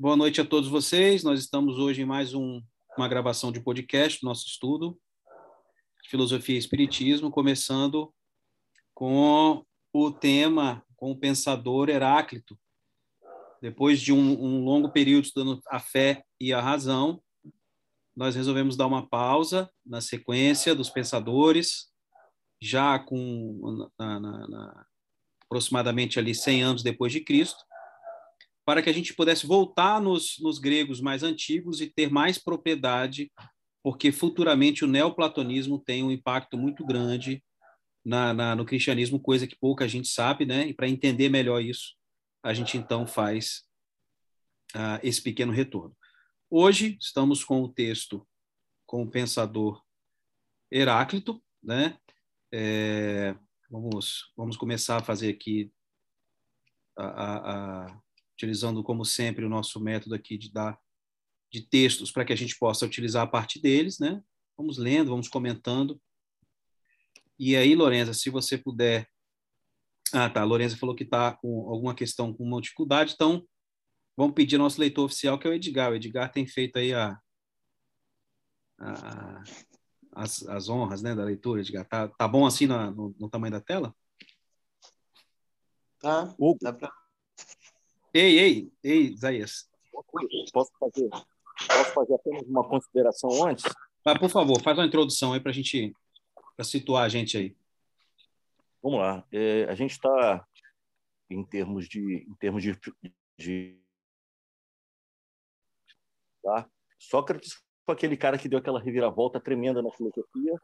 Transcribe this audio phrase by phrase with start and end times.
[0.00, 1.22] Boa noite a todos vocês.
[1.22, 2.62] Nós estamos hoje em mais um,
[2.96, 4.98] uma gravação de podcast do nosso estudo
[6.08, 8.10] Filosofia e Espiritismo, começando
[8.94, 12.58] com o tema, com o pensador Heráclito.
[13.60, 17.22] Depois de um, um longo período estudando a fé e a razão,
[18.16, 21.92] nós resolvemos dar uma pausa na sequência dos pensadores,
[22.58, 24.86] já com na, na, na,
[25.44, 27.62] aproximadamente ali 100 anos depois de Cristo,
[28.70, 33.28] para que a gente pudesse voltar nos, nos gregos mais antigos e ter mais propriedade,
[33.82, 37.42] porque futuramente o neoplatonismo tem um impacto muito grande
[38.04, 40.68] na, na, no cristianismo, coisa que pouca gente sabe, né?
[40.68, 41.96] E para entender melhor isso,
[42.44, 43.64] a gente então faz
[44.76, 45.96] uh, esse pequeno retorno.
[46.48, 48.24] Hoje estamos com o texto
[48.86, 49.82] com o pensador
[50.70, 51.98] Heráclito, né?
[52.54, 53.34] É,
[53.68, 55.72] vamos, vamos começar a fazer aqui
[56.96, 58.00] a, a, a
[58.40, 60.78] utilizando, como sempre, o nosso método aqui de dar
[61.52, 64.22] de textos para que a gente possa utilizar a parte deles, né?
[64.56, 66.00] Vamos lendo, vamos comentando.
[67.38, 69.06] E aí, Lorenza, se você puder.
[70.12, 70.40] Ah, tá.
[70.40, 73.44] A Lorenza falou que está com alguma questão, com uma dificuldade, então
[74.16, 75.90] vamos pedir ao nosso leitor oficial, que é o Edgar.
[75.90, 77.18] O Edgar tem feito aí a,
[78.78, 79.42] a
[80.12, 81.86] as, as, honras né, da leitura, Edgar.
[81.86, 83.94] Tá, tá bom assim no, no, no tamanho da tela?
[86.00, 86.34] Tá.
[86.60, 86.99] Dá para
[88.12, 89.70] Ei, ei, ei, Isaías.
[90.52, 93.64] Posso fazer, posso fazer apenas uma consideração antes?
[94.04, 95.94] Ah, por favor, faz uma introdução aí para a gente
[96.56, 97.56] pra situar a gente aí.
[98.82, 99.24] Vamos lá.
[99.30, 100.46] É, a gente está
[101.28, 102.76] em termos de em termos de,
[103.38, 103.78] de
[106.42, 106.68] tá?
[106.98, 110.54] Sócrates foi aquele cara que deu aquela reviravolta tremenda na filosofia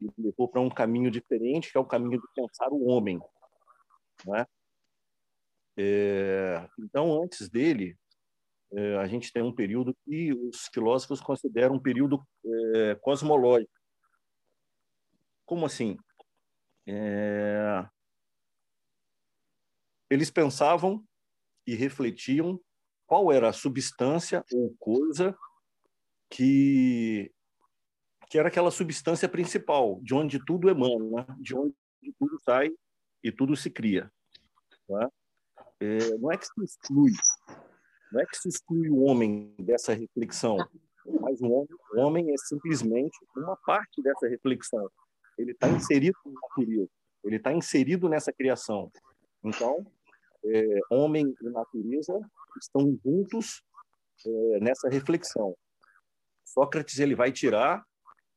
[0.00, 3.20] e levou para um caminho diferente, que é o caminho de pensar o homem,
[4.24, 4.46] não é?
[5.76, 7.96] É, então, antes dele,
[8.72, 12.26] é, a gente tem um período que os filósofos consideram um período
[12.74, 13.72] é, cosmológico.
[15.44, 15.96] Como assim?
[16.86, 17.86] É,
[20.08, 21.04] eles pensavam
[21.66, 22.60] e refletiam
[23.06, 25.36] qual era a substância ou coisa
[26.28, 27.32] que
[28.28, 31.36] que era aquela substância principal, de onde tudo emana, né?
[31.40, 31.74] de onde
[32.16, 32.70] tudo sai
[33.24, 34.08] e tudo se cria.
[34.86, 35.10] Tá?
[35.80, 37.12] É, não é que se exclui,
[38.12, 40.58] não é que se exclui o homem dessa reflexão,
[41.20, 44.88] mas o homem, o homem é simplesmente uma parte dessa reflexão.
[45.38, 46.90] Ele está inserido na natureza,
[47.24, 48.90] ele está inserido nessa criação.
[49.42, 49.86] Então,
[50.44, 52.18] é, homem e natureza
[52.60, 53.62] estão juntos
[54.26, 55.56] é, nessa reflexão.
[56.44, 57.84] Sócrates ele vai tirar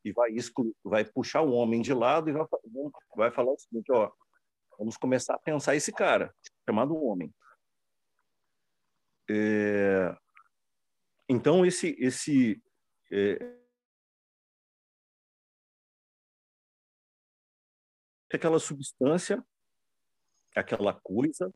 [0.05, 0.31] e vai
[0.83, 2.45] vai puxar o homem de lado e vai,
[3.15, 4.11] vai falar o seguinte, ó,
[4.83, 6.35] vamos começar a pensar esse cara
[6.67, 7.33] chamado homem.
[9.29, 10.13] É,
[11.29, 12.61] então esse esse
[13.09, 13.37] é,
[18.33, 19.41] aquela substância,
[20.53, 21.53] aquela coisa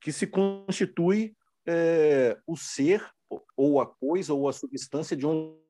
[0.00, 1.36] que se constitui
[1.66, 3.12] é, o ser
[3.56, 5.65] ou a coisa ou a substância de onde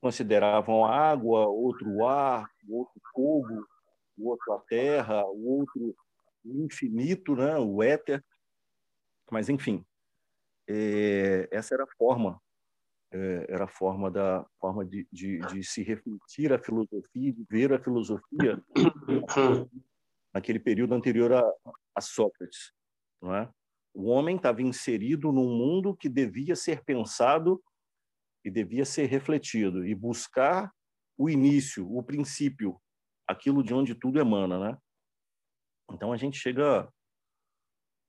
[0.00, 3.66] consideravam a água, outro o ar, o outro fogo,
[4.18, 5.94] o outro a terra, o outro
[6.44, 7.56] o infinito, né?
[7.58, 8.24] o éter.
[9.30, 9.84] Mas, enfim,
[10.68, 12.40] é, essa era a forma,
[13.10, 17.72] é, era a forma, da, forma de, de, de, se refletir a filosofia, de ver
[17.72, 18.62] a filosofia
[20.32, 21.42] naquele período anterior a,
[21.94, 22.72] a Sócrates.
[23.20, 23.48] Não é?
[23.92, 27.62] O homem estava inserido num mundo que devia ser pensado
[28.46, 30.72] e devia ser refletido e buscar
[31.18, 32.80] o início, o princípio,
[33.26, 34.78] aquilo de onde tudo emana, né?
[35.90, 36.88] Então a gente chega,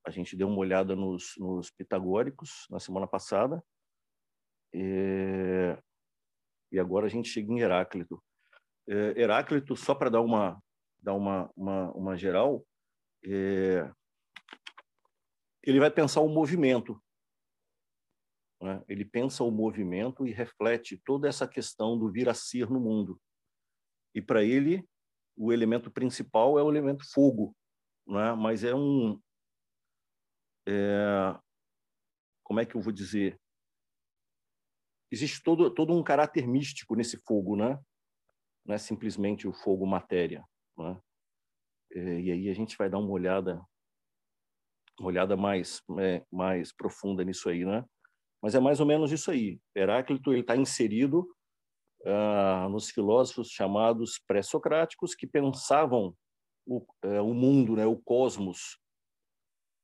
[0.06, 3.64] a gente deu uma olhada nos, nos pitagóricos na semana passada
[4.72, 5.76] e,
[6.72, 8.24] e agora a gente chega em Heráclito.
[8.88, 10.62] É, Heráclito, só para dar uma
[11.00, 12.64] dar uma, uma, uma geral,
[13.26, 13.90] é,
[15.64, 17.02] ele vai pensar o movimento
[18.62, 18.84] né?
[18.88, 23.20] Ele pensa o movimento e reflete toda essa questão do vir a ser no mundo.
[24.14, 24.88] E para ele,
[25.36, 27.56] o elemento principal é o elemento fogo,
[28.08, 28.34] né?
[28.34, 29.22] mas é um.
[30.68, 31.40] É,
[32.44, 33.40] como é que eu vou dizer?
[35.12, 37.80] Existe todo, todo um caráter místico nesse fogo, né?
[38.66, 40.46] não é simplesmente o fogo matéria.
[40.78, 41.02] Né?
[41.94, 43.66] É, e aí a gente vai dar uma olhada
[45.00, 47.86] uma olhada mais é, mais profunda nisso aí, né?
[48.42, 49.60] Mas é mais ou menos isso aí.
[49.76, 51.28] Heráclito está inserido
[52.02, 56.16] uh, nos filósofos chamados pré-socráticos que pensavam
[56.66, 58.80] o, uh, o, mundo, né, o cosmos,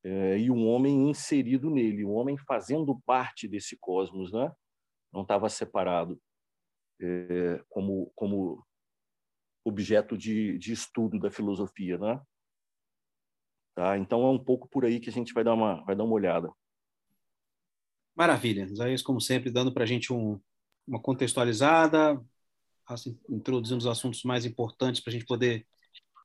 [0.06, 4.52] uh, e um homem inserido nele, um homem fazendo parte desse cosmos, né?
[5.14, 6.20] não estava separado
[7.00, 8.66] é, como, como
[9.64, 11.98] objeto de, de estudo da filosofia.
[11.98, 12.22] Né?
[13.76, 13.98] Tá?
[13.98, 16.16] Então é um pouco por aí que a gente vai dar uma, vai dar uma
[16.16, 16.52] olhada.
[18.15, 18.68] Maravilha.
[18.71, 20.39] Isaías, como sempre, dando para a gente um,
[20.88, 22.21] uma contextualizada,
[22.86, 25.65] assim, introduzindo os assuntos mais importantes para a gente poder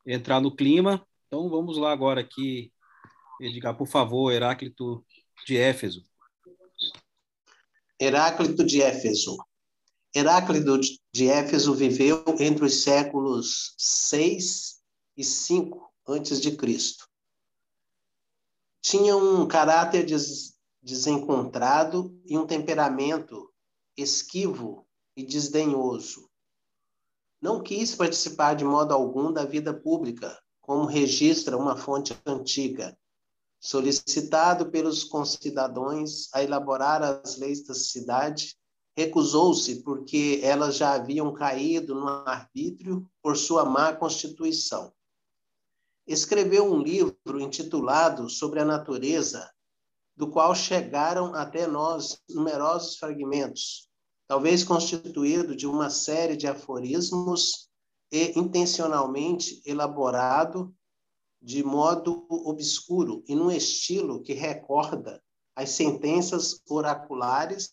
[0.07, 1.07] entrar no clima.
[1.27, 2.73] Então vamos lá agora aqui,
[3.41, 5.05] Edgar, por favor, Heráclito
[5.47, 6.05] de Éfeso.
[8.01, 9.37] Heráclito de Éfeso.
[10.15, 10.81] Heráclito
[11.13, 14.81] de Éfeso viveu entre os séculos 6
[15.17, 17.07] e 5 antes de Cristo.
[18.81, 20.05] Tinha um caráter
[20.89, 23.53] desencontrado e um temperamento
[23.95, 26.31] esquivo e desdenhoso.
[27.43, 32.97] Não quis participar de modo algum da vida pública, como registra uma fonte antiga.
[33.61, 38.57] Solicitado pelos concidadãos a elaborar as leis da cidade,
[38.97, 44.91] recusou-se porque elas já haviam caído no arbítrio por sua má constituição.
[46.07, 49.53] Escreveu um livro intitulado Sobre a Natureza,
[50.19, 53.89] do qual chegaram até nós numerosos fragmentos,
[54.27, 57.71] talvez constituído de uma série de aforismos
[58.11, 60.75] e intencionalmente elaborado
[61.41, 65.23] de modo obscuro e num estilo que recorda
[65.55, 67.73] as sentenças oraculares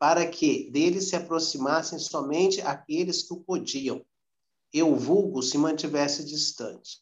[0.00, 4.04] para que dele se aproximassem somente aqueles que o podiam,
[4.74, 7.00] e o vulgo se mantivesse distante.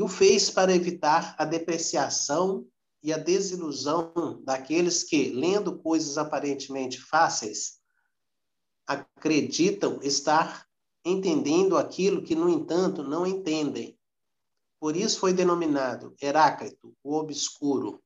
[0.00, 2.66] E o fez para evitar a depreciação
[3.02, 7.78] e a desilusão daqueles que, lendo coisas aparentemente fáceis,
[8.86, 10.66] acreditam estar
[11.04, 13.94] entendendo aquilo que, no entanto, não entendem.
[14.80, 18.02] Por isso foi denominado Heráclito, o obscuro,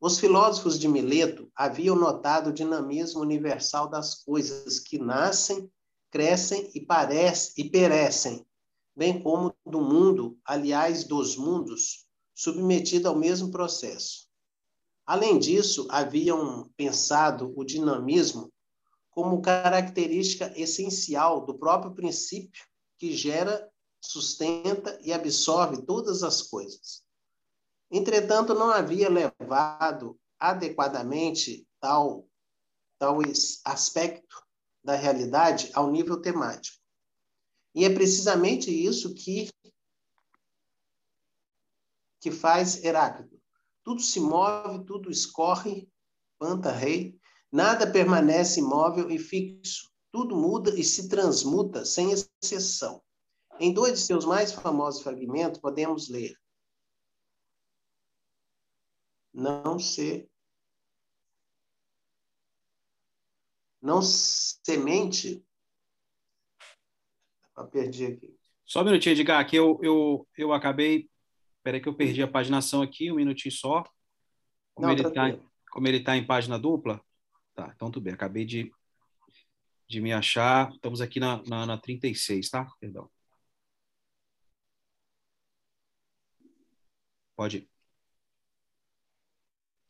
[0.00, 5.70] os filósofos de Mileto haviam notado o dinamismo universal das coisas que nascem,
[6.10, 8.47] crescem e, parecem, e perecem,
[8.98, 14.26] bem como do mundo, aliás, dos mundos, submetido ao mesmo processo.
[15.06, 18.52] Além disso, haviam pensado o dinamismo
[19.12, 22.64] como característica essencial do próprio princípio
[22.98, 27.04] que gera, sustenta e absorve todas as coisas.
[27.92, 32.26] Entretanto, não havia levado adequadamente tal,
[32.98, 33.18] tal
[33.64, 34.44] aspecto
[34.82, 36.78] da realidade ao nível temático.
[37.74, 39.50] E é precisamente isso que,
[42.20, 43.40] que faz Heráclito.
[43.84, 45.88] Tudo se move, tudo escorre,
[46.38, 47.18] panta rei,
[47.50, 49.90] nada permanece imóvel e fixo.
[50.10, 53.02] Tudo muda e se transmuta, sem exceção.
[53.60, 56.38] Em dois de seus mais famosos fragmentos, podemos ler:
[59.32, 60.28] não ser
[63.80, 65.44] não semente
[67.58, 68.34] eu perdi aqui.
[68.64, 71.08] Só um minutinho Edgar aqui eu, eu, eu acabei
[71.56, 73.84] espera que eu perdi a paginação aqui um minutinho só.
[74.74, 77.00] Como não, ele está tá em página dupla?
[77.54, 78.70] Tá então tudo bem acabei de
[79.88, 80.70] de me achar.
[80.72, 82.66] Estamos aqui na, na, na 36 tá?
[82.78, 83.10] Perdão.
[87.34, 87.70] Pode ir.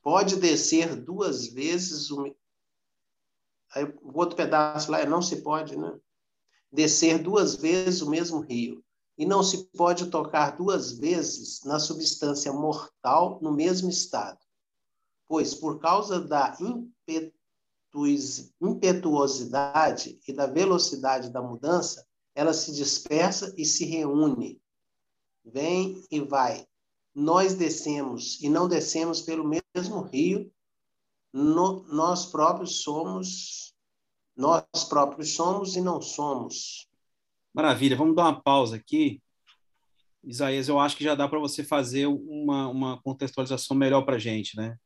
[0.02, 2.34] Pode descer duas vezes o.
[3.74, 5.98] Aí, o outro pedaço lá é não se pode, né?
[6.70, 8.84] Descer duas vezes o mesmo rio.
[9.16, 14.38] E não se pode tocar duas vezes na substância mortal no mesmo estado.
[15.26, 16.56] Pois, por causa da
[18.60, 24.62] impetuosidade e da velocidade da mudança, ela se dispersa e se reúne.
[25.44, 26.66] Vem e vai,
[27.14, 30.52] nós descemos e não descemos pelo mesmo rio,
[31.32, 33.74] no, nós próprios somos,
[34.38, 36.88] nós próprios somos e não somos.
[37.52, 39.20] Maravilha, vamos dar uma pausa aqui.
[40.22, 44.18] Isaías, eu acho que já dá para você fazer uma, uma contextualização melhor para a
[44.18, 44.76] gente, né?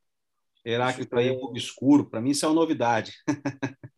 [0.65, 3.13] Heráclito aí obscuro, para mim isso é uma novidade.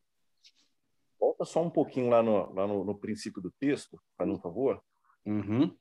[1.21, 4.83] Volta só um pouquinho lá no, lá no, no princípio do texto, para um favor.
[5.25, 5.75] Uhum.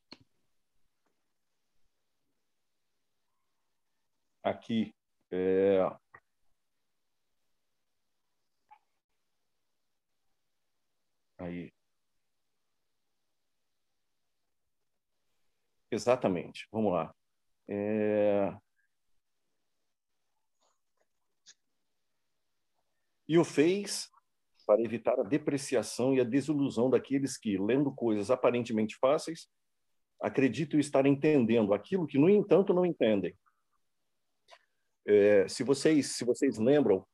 [4.43, 4.93] aqui
[5.31, 5.79] é,
[11.43, 11.71] aí.
[15.91, 16.67] Exatamente.
[16.71, 17.13] Vamos lá.
[17.67, 18.53] É,
[23.27, 24.09] E o fez
[24.65, 29.47] para evitar a depreciação e a desilusão daqueles que, lendo coisas aparentemente fáceis,
[30.21, 33.35] acreditam estar entendendo aquilo que, no entanto, não entendem.
[35.05, 37.05] É, se vocês se vocês lembram,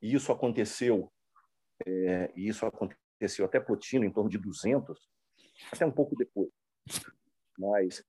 [0.00, 1.12] isso aconteceu,
[1.86, 3.05] é, isso aconteceu
[3.44, 4.98] até Plotino em torno de 200,
[5.72, 6.50] até um pouco depois,
[7.58, 8.04] mas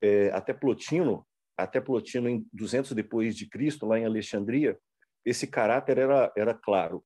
[0.00, 1.26] é, até Plotino,
[1.56, 4.78] até Plotino em 200 depois de Cristo, lá em Alexandria,
[5.24, 7.04] esse caráter era era claro.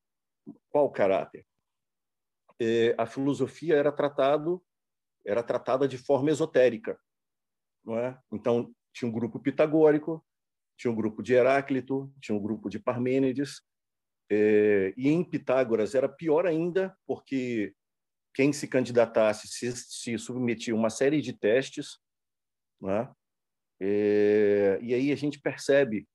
[0.68, 1.46] Qual caráter?
[2.60, 4.62] É, a filosofia era tratado
[5.24, 6.98] era tratada de forma esotérica,
[7.84, 8.18] não é?
[8.32, 10.24] Então tinha um grupo pitagórico,
[10.76, 13.62] tinha um grupo de Heráclito, tinha um grupo de Parmênides,
[14.30, 17.74] é, e em Pitágoras era pior ainda, porque
[18.34, 21.98] quem se candidatasse se, se submetia a uma série de testes,
[22.80, 23.10] né?
[23.82, 26.06] É, e aí a gente percebe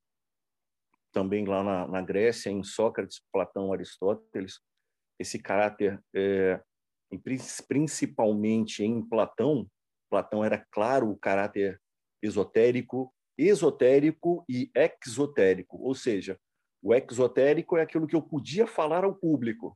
[1.11, 4.59] também lá na, na, Grécia, em Sócrates, Platão, Aristóteles,
[5.19, 6.61] esse caráter, é,
[7.67, 9.67] principalmente em Platão,
[10.09, 11.81] Platão era claro o caráter
[12.21, 16.39] esotérico, esotérico e exotérico, ou seja,
[16.85, 19.75] o exotérico é aquilo que eu podia falar ao público,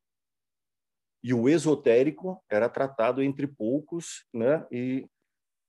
[1.23, 4.65] e o esotérico era tratado entre poucos, né?
[4.71, 5.09] E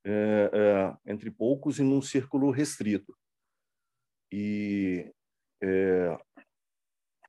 [0.05, 3.17] é, é, entre poucos e num círculo restrito.
[4.31, 5.11] E
[5.63, 6.15] é,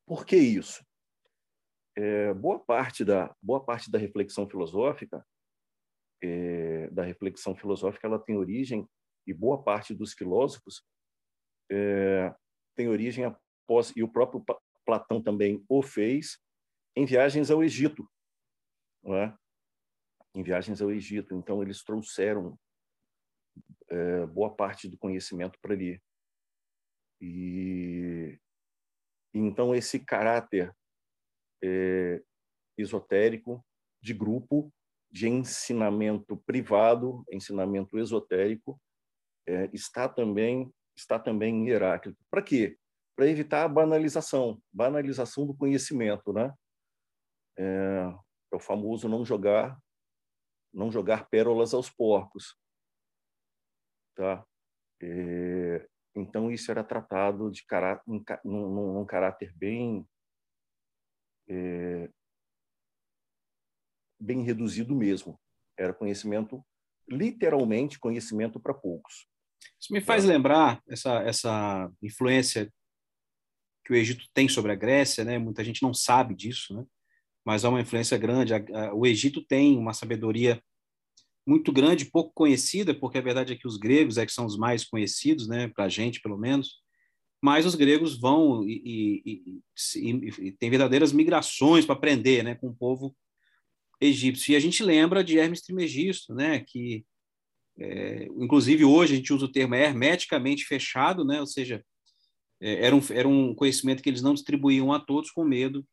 [0.07, 0.85] por que isso?
[1.97, 5.27] É, boa parte da boa parte da reflexão filosófica
[6.23, 8.89] é, da reflexão filosófica ela tem origem
[9.27, 10.83] e boa parte dos filósofos
[11.71, 12.35] é,
[12.75, 13.27] tem origem
[13.97, 14.45] e o próprio
[14.85, 16.39] Platão também o fez
[16.97, 18.09] em viagens ao Egito,
[19.07, 19.33] é?
[20.35, 21.35] em viagens ao Egito.
[21.35, 22.59] Então, eles trouxeram
[23.89, 26.03] é, boa parte do conhecimento para ali.
[27.21, 28.39] E
[29.35, 30.75] então esse caráter
[31.63, 32.23] é,
[32.77, 33.65] esotérico
[34.03, 34.73] de grupo,
[35.11, 38.81] de ensinamento privado, ensinamento esotérico,
[39.47, 42.23] é, está também está também em Heráclito.
[42.31, 42.77] Para quê?
[43.23, 46.53] Para evitar a banalização, banalização do conhecimento, né?
[47.57, 48.13] É,
[48.53, 49.81] é o famoso não jogar
[50.75, 52.59] não jogar pérolas aos porcos,
[54.17, 54.45] tá?
[55.01, 58.03] É, então isso era tratado de caráter,
[58.45, 60.05] num, num caráter bem
[61.49, 62.11] é,
[64.19, 65.41] bem reduzido mesmo.
[65.79, 66.61] Era conhecimento,
[67.09, 69.29] literalmente conhecimento para poucos.
[69.81, 72.69] Isso me faz lembrar essa essa influência
[73.85, 75.39] que o Egito tem sobre a Grécia, né?
[75.39, 76.85] Muita gente não sabe disso, né?
[77.45, 78.53] mas há uma influência grande.
[78.95, 80.63] O Egito tem uma sabedoria
[81.47, 84.57] muito grande, pouco conhecida, porque a verdade é que os gregos é que são os
[84.57, 86.81] mais conhecidos, né, para a gente, pelo menos.
[87.43, 89.61] Mas os gregos vão e, e,
[89.97, 93.17] e, e têm verdadeiras migrações para aprender, né, com o povo
[94.01, 94.53] egípcio.
[94.53, 97.05] E a gente lembra de Hermes Trismegisto, né, que
[97.77, 101.85] é, inclusive hoje a gente usa o termo hermeticamente fechado, né, ou seja,
[102.63, 105.87] era, um, era um conhecimento que eles não distribuíam a todos com medo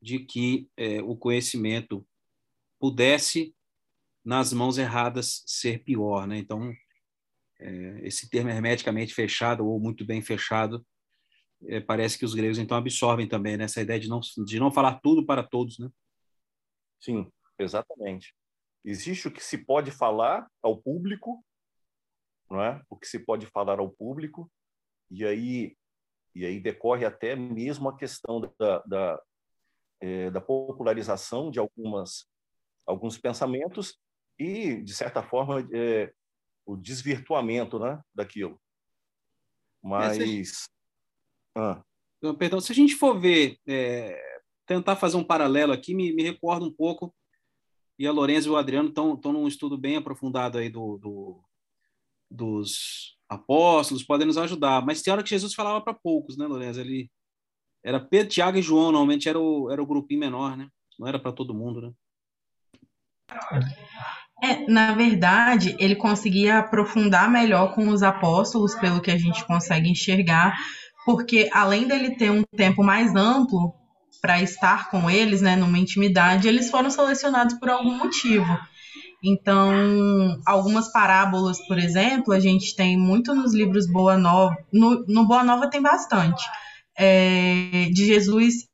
[0.00, 2.06] de que é, o conhecimento
[2.78, 3.54] pudesse,
[4.24, 6.26] nas mãos erradas, ser pior.
[6.26, 6.38] Né?
[6.38, 6.72] Então,
[7.58, 10.84] é, esse termo hermeticamente fechado ou muito bem fechado,
[11.66, 13.64] é, parece que os gregos então absorvem também né?
[13.64, 15.78] essa ideia de não, de não falar tudo para todos.
[15.78, 15.88] Né?
[17.00, 18.34] Sim, exatamente.
[18.84, 21.44] Existe o que se pode falar ao público,
[22.50, 22.82] não é?
[22.88, 24.50] O que se pode falar ao público,
[25.10, 25.76] e aí
[26.38, 29.22] e aí decorre até mesmo a questão da, da,
[30.00, 32.28] é, da popularização de algumas
[32.86, 33.98] alguns pensamentos
[34.38, 36.12] e de certa forma é,
[36.64, 38.60] o desvirtuamento né daquilo
[39.82, 40.16] mas
[41.56, 41.82] é, ah.
[42.38, 44.16] perdão se a gente for ver é,
[44.64, 47.12] tentar fazer um paralelo aqui me, me recorda um pouco
[47.98, 51.44] e a Lorenzo e o Adriano estão estão num estudo bem aprofundado aí do, do
[52.30, 56.80] dos apóstolos podem nos ajudar mas tem hora que Jesus falava para poucos né Lorenzo
[56.80, 57.10] ele
[57.84, 60.68] era Pedro, Tiago e João, normalmente era o, era o grupinho menor, né?
[60.98, 61.90] Não era para todo mundo, né?
[64.42, 69.88] É, na verdade, ele conseguia aprofundar melhor com os apóstolos, pelo que a gente consegue
[69.88, 70.56] enxergar,
[71.04, 73.74] porque além dele ter um tempo mais amplo
[74.20, 78.46] para estar com eles, né, numa intimidade, eles foram selecionados por algum motivo.
[79.22, 85.26] Então, algumas parábolas, por exemplo, a gente tem muito nos livros Boa Nova, no, no
[85.26, 86.44] Boa Nova tem bastante
[86.96, 88.68] é, de Jesus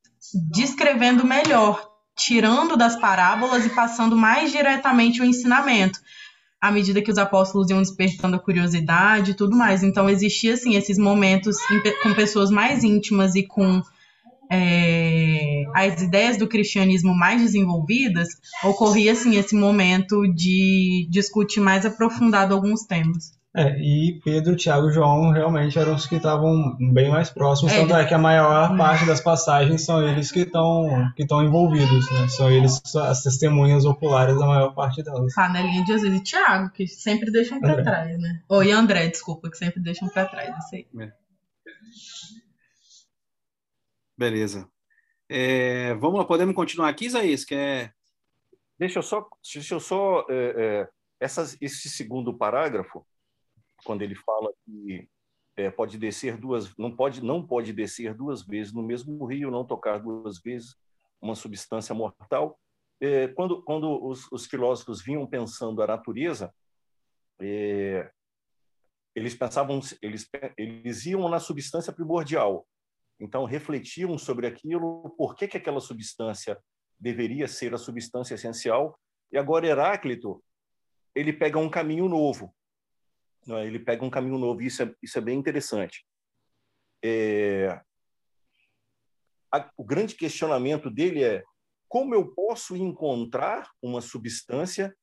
[0.50, 5.98] descrevendo melhor, tirando das parábolas e passando mais diretamente o ensinamento,
[6.60, 9.82] à medida que os apóstolos iam despertando a curiosidade e tudo mais.
[9.82, 11.56] Então, existia, assim, esses momentos
[12.02, 13.82] com pessoas mais íntimas e com
[14.54, 18.28] é, as ideias do cristianismo mais desenvolvidas,
[18.62, 23.32] ocorria assim esse momento de discutir mais aprofundado alguns temas.
[23.56, 27.82] É, e Pedro, Tiago e João realmente eram os que estavam bem mais próximos, é,
[27.82, 32.10] tanto é que a maior parte das passagens são eles que estão que estão envolvidos,
[32.10, 32.26] né?
[32.26, 35.32] São eles as testemunhas oculares da maior parte delas.
[35.32, 38.40] Panelinha de Jesus e Tiago, que sempre deixam para trás, né?
[38.48, 40.86] Ou e André, desculpa, que sempre deixam para trás, isso aí.
[41.00, 41.12] É.
[44.16, 44.68] Beleza.
[45.28, 47.44] É, vamos lá, podemos continuar aqui, Isaías?
[47.44, 47.92] Que é...
[48.78, 50.88] Deixa eu só, deixa eu só é, é,
[51.20, 53.06] essas, esse segundo parágrafo,
[53.84, 55.08] quando ele fala que
[55.56, 59.64] é, pode descer duas, não pode, não pode descer duas vezes no mesmo rio, não
[59.64, 60.76] tocar duas vezes
[61.20, 62.58] uma substância mortal.
[63.00, 66.54] É, quando, quando os, os, filósofos vinham pensando a natureza,
[69.14, 72.66] eles pensavam, eles, eles iam na substância primordial.
[73.20, 76.58] Então refletiam sobre aquilo, por que que aquela substância
[76.98, 78.98] deveria ser a substância essencial.
[79.32, 80.42] E agora Heráclito
[81.14, 82.54] ele pega um caminho novo
[83.46, 83.66] né?
[83.66, 86.04] Ele pega um caminho novo, e isso é, isso é bem interessante.
[87.02, 87.80] É...
[89.52, 91.44] A, o grande questionamento dele é
[91.88, 94.96] como eu posso encontrar uma substância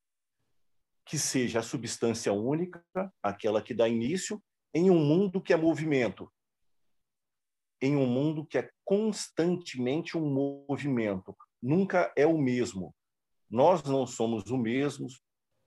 [1.05, 2.83] que seja a substância única,
[3.23, 4.41] aquela que dá início,
[4.73, 6.31] em um mundo que é movimento,
[7.81, 12.93] em um mundo que é constantemente um movimento, nunca é o mesmo.
[13.49, 15.07] Nós não somos o mesmo,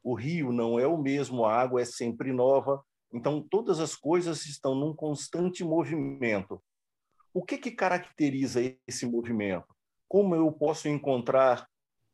[0.02, 2.82] o rio não é o mesmo, a água é sempre nova.
[3.12, 6.62] Então, todas as coisas estão num constante movimento.
[7.32, 9.66] O que, que caracteriza esse movimento?
[10.08, 11.66] Como eu posso encontrar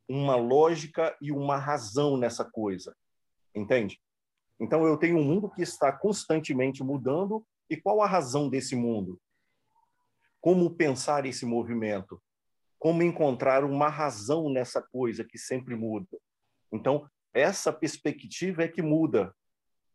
[0.08, 2.96] uma lógica e uma razão nessa coisa?
[3.54, 4.00] Entende?
[4.58, 9.20] Então, eu tenho um mundo que está constantemente mudando, e qual a razão desse mundo?
[10.40, 12.20] Como pensar esse movimento?
[12.78, 16.18] Como encontrar uma razão nessa coisa que sempre muda?
[16.72, 19.34] Então, essa perspectiva é que muda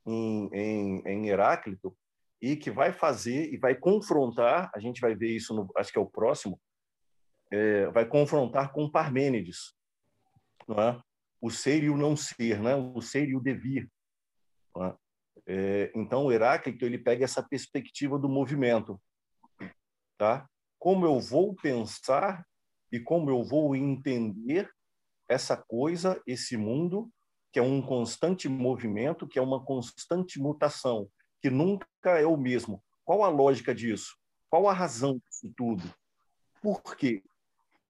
[0.06, 1.96] em, em, em Heráclito
[2.42, 5.98] e que vai fazer e vai confrontar, a gente vai ver isso, no, acho que
[5.98, 6.60] é o próximo,
[7.52, 9.74] é, vai confrontar com Parmênides,
[10.68, 11.02] não é?
[11.42, 12.76] o ser e o não ser, né?
[12.76, 13.90] o ser e o devir.
[14.78, 14.94] É?
[15.48, 19.00] É, então, Heráclito ele pega essa perspectiva do movimento.
[20.18, 20.48] Tá?
[20.80, 22.46] Como eu vou pensar
[22.92, 24.70] e como eu vou entender
[25.28, 27.10] essa coisa, esse mundo,
[27.52, 31.10] que é um constante movimento, que é uma constante mutação,
[31.42, 32.84] que nunca é o mesmo.
[33.04, 34.16] Qual a lógica disso?
[34.50, 35.84] Qual a razão disso tudo?
[36.62, 37.24] Por quê?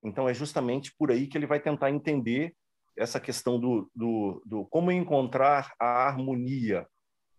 [0.03, 2.55] Então, é justamente por aí que ele vai tentar entender
[2.97, 6.87] essa questão do, do, do como encontrar a harmonia,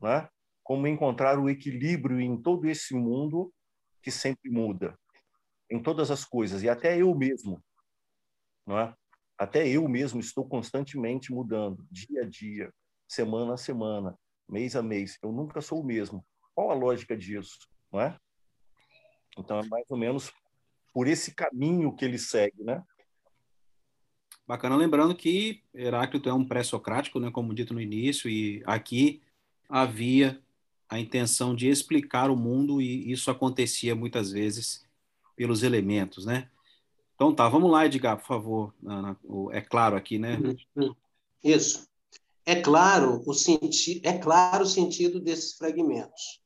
[0.01, 0.29] né?
[0.63, 3.53] como encontrar o equilíbrio em todo esse mundo
[4.03, 4.99] que sempre muda,
[5.71, 7.63] em todas as coisas, e até eu mesmo.
[8.67, 8.95] Não é?
[9.39, 12.73] Até eu mesmo estou constantemente mudando, dia a dia,
[13.07, 15.19] semana a semana, mês a mês.
[15.23, 16.25] Eu nunca sou o mesmo.
[16.55, 18.19] Qual a lógica disso, não é?
[19.37, 20.33] Então é mais ou menos
[20.93, 22.83] por esse caminho que ele segue, né?
[24.47, 29.21] Bacana, lembrando que Heráclito é um pré-socrático, né, como dito no início, e aqui
[29.69, 30.41] havia
[30.89, 34.85] a intenção de explicar o mundo e isso acontecia muitas vezes
[35.35, 36.49] pelos elementos, né?
[37.15, 38.75] Então tá, vamos lá, Edgar, por favor.
[39.53, 40.39] É claro aqui, né?
[40.77, 40.95] Uhum.
[41.43, 41.89] Isso.
[42.45, 46.41] É claro o sentido, é claro o sentido desses fragmentos.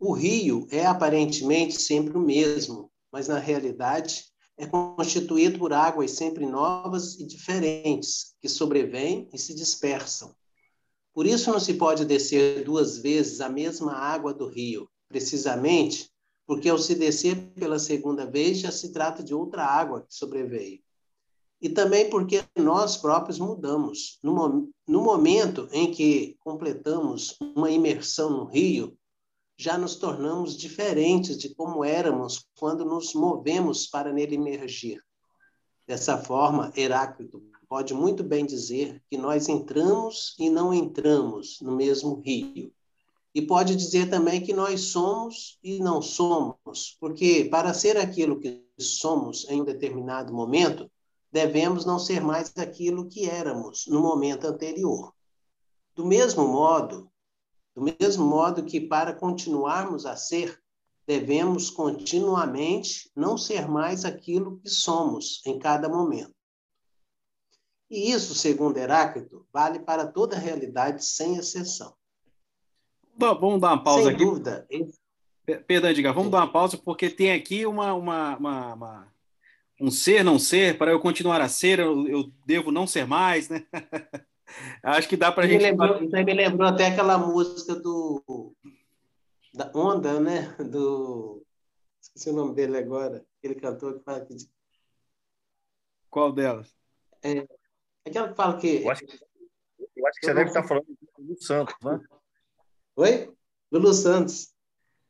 [0.00, 4.24] O rio é aparentemente sempre o mesmo, mas na realidade
[4.56, 10.34] é constituído por águas sempre novas e diferentes, que sobrevêm e se dispersam.
[11.14, 16.12] Por isso não se pode descer duas vezes a mesma água do rio, precisamente
[16.46, 20.80] porque ao se descer pela segunda vez já se trata de outra água que sobreveio.
[21.60, 24.18] E também porque nós próprios mudamos.
[24.22, 28.98] No, no momento em que completamos uma imersão no rio,
[29.56, 35.00] já nos tornamos diferentes de como éramos quando nos movemos para nele emergir.
[35.86, 37.40] Dessa forma, Heráclito
[37.72, 42.70] pode muito bem dizer que nós entramos e não entramos no mesmo rio,
[43.34, 48.62] e pode dizer também que nós somos e não somos, porque para ser aquilo que
[48.78, 50.86] somos em um determinado momento,
[51.32, 55.10] devemos não ser mais aquilo que éramos no momento anterior.
[55.94, 57.10] Do mesmo modo,
[57.74, 60.60] do mesmo modo que para continuarmos a ser,
[61.06, 66.34] devemos continuamente não ser mais aquilo que somos em cada momento.
[67.92, 71.94] E isso, segundo Heráclito, vale para toda a realidade sem exceção
[73.16, 74.24] vamos dar uma pausa Sem aqui.
[74.24, 74.66] dúvida.
[75.66, 76.32] Perdão, Edgar, vamos Sim.
[76.32, 79.12] dar uma pausa, porque tem aqui uma, uma, uma, uma,
[79.80, 83.48] um ser não ser, para eu continuar a ser, eu, eu devo não ser mais,
[83.48, 83.66] né?
[84.82, 85.62] Acho que dá para a gente.
[85.62, 88.54] Lembrou, me lembrou até aquela música do
[89.54, 90.54] da Onda, né?
[90.58, 91.42] Do
[92.00, 94.26] esqueci o nome dele agora, aquele cantor que fala
[96.10, 96.76] qual delas?
[97.22, 97.46] É,
[98.06, 98.82] aquela que fala que.
[98.82, 99.04] Eu acho,
[99.96, 102.00] eu acho que você deve estar falando do Lulu Santos, né?
[102.96, 103.32] Oi?
[103.70, 104.52] Lulu Santos.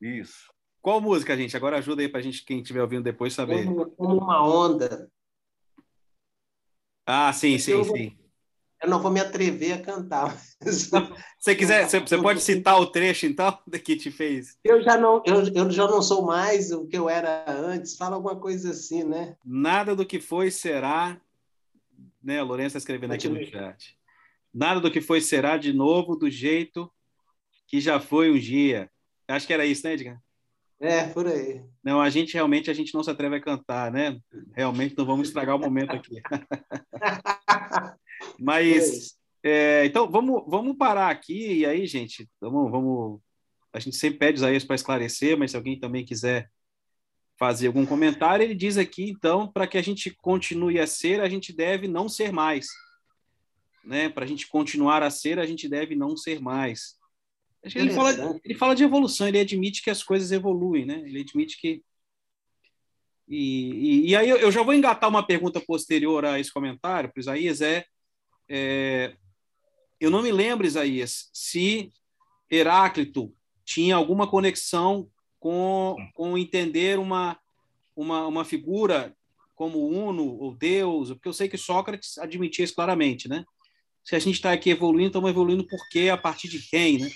[0.00, 0.52] Isso.
[0.80, 1.56] Qual música, gente?
[1.56, 3.64] Agora ajuda aí para gente, quem estiver ouvindo depois, saber.
[3.64, 5.08] Como, como uma onda.
[7.06, 8.16] Ah, sim, sim, eu sim.
[8.82, 10.36] eu não vou me atrever a cantar.
[11.38, 14.56] Se quiser, você, você pode citar o trecho, então, que te fez?
[14.64, 17.96] Eu já não, eu, eu já não sou mais o que eu era antes.
[17.96, 19.36] Fala alguma coisa assim, né?
[19.44, 21.20] Nada do que foi será,
[22.22, 22.38] né?
[22.38, 23.96] A Lourenço está escrevendo aqui no chat.
[24.52, 26.92] Nada do que foi será de novo do jeito
[27.66, 28.90] que já foi um dia.
[29.26, 30.20] Acho que era isso, né, Edgar?
[30.78, 31.62] É, por aí.
[31.82, 34.18] Não, a gente realmente a gente não se atreve a cantar, né?
[34.52, 36.20] Realmente não vamos estragar o momento aqui.
[38.38, 43.20] Mas é, então vamos vamos parar aqui e aí, gente, vamos vamos
[43.72, 46.50] a gente sempre pede Isaías para esclarecer, mas se alguém também quiser
[47.42, 51.28] fazer algum comentário, ele diz aqui então para que a gente continue a ser, a
[51.28, 52.68] gente deve não ser mais,
[53.84, 54.08] né?
[54.08, 56.96] Para a gente continuar a ser, a gente deve não ser mais.
[57.64, 58.12] Ele fala,
[58.44, 61.02] ele fala de evolução, ele admite que as coisas evoluem, né?
[61.04, 61.82] Ele admite que.
[63.26, 67.20] E, e, e aí eu, já vou engatar uma pergunta posterior a esse comentário para
[67.20, 67.84] Isaías: é,
[68.48, 69.16] é,
[69.98, 71.92] eu não me lembro, Isaías, se
[72.48, 75.10] Heráclito tinha alguma conexão
[75.42, 77.36] com, com entender uma,
[77.96, 79.12] uma, uma figura
[79.56, 83.44] como Uno ou Deus, porque eu sei que Sócrates admitia isso claramente, né?
[84.04, 87.10] Se a gente está aqui evoluindo, estamos evoluindo por quê, a partir de quem, né?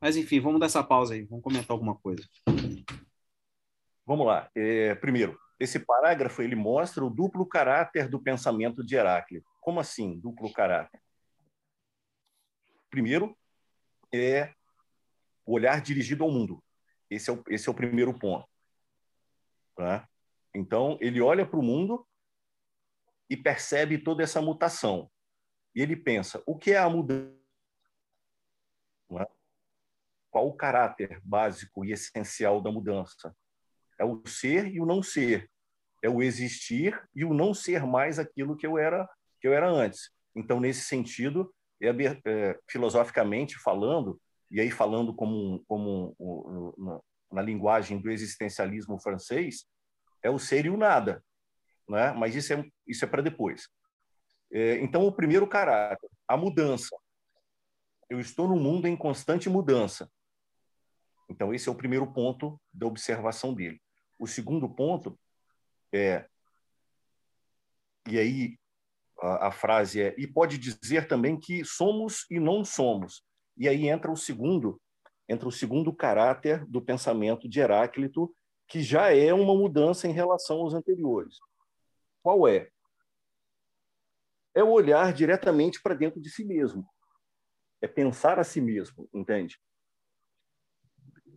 [0.00, 2.26] Mas, enfim, vamos dar essa pausa aí, vamos comentar alguma coisa.
[4.06, 4.50] Vamos lá.
[4.54, 9.46] É, primeiro, esse parágrafo ele mostra o duplo caráter do pensamento de Heráclito.
[9.60, 10.98] Como assim, duplo caráter?
[12.88, 13.36] Primeiro,
[14.10, 14.54] é
[15.44, 16.62] o olhar dirigido ao mundo.
[17.10, 18.48] Esse é o, esse é o primeiro ponto.
[19.74, 20.08] Tá?
[20.54, 22.06] Então, ele olha para o mundo
[23.28, 25.10] e percebe toda essa mutação.
[25.74, 27.38] E ele pensa: o que é a mudança?
[30.30, 33.34] Qual o caráter básico e essencial da mudança?
[33.98, 35.50] É o ser e o não ser.
[36.02, 39.08] É o existir e o não ser mais aquilo que eu era
[39.40, 40.10] que eu era antes.
[40.36, 44.20] Então, nesse sentido, é, é, filosoficamente falando,
[44.50, 49.64] e aí falando como, como um, um, na linguagem do existencialismo francês,
[50.22, 51.24] é o ser e o nada.
[51.88, 52.12] Né?
[52.12, 53.68] Mas isso é, isso é para depois.
[54.52, 56.96] É, então, o primeiro caráter, a mudança.
[58.08, 60.10] Eu estou no mundo em constante mudança.
[61.28, 63.80] Então, esse é o primeiro ponto da observação dele.
[64.18, 65.18] O segundo ponto
[65.92, 66.26] é.
[68.08, 68.58] E aí,
[69.20, 73.22] a, a frase é: e pode dizer também que somos e não somos.
[73.60, 74.80] E aí entra o segundo,
[75.28, 78.34] entra o segundo caráter do pensamento de Heráclito,
[78.66, 81.36] que já é uma mudança em relação aos anteriores.
[82.22, 82.70] Qual é?
[84.54, 86.88] É o olhar diretamente para dentro de si mesmo.
[87.82, 89.60] É pensar a si mesmo, entende?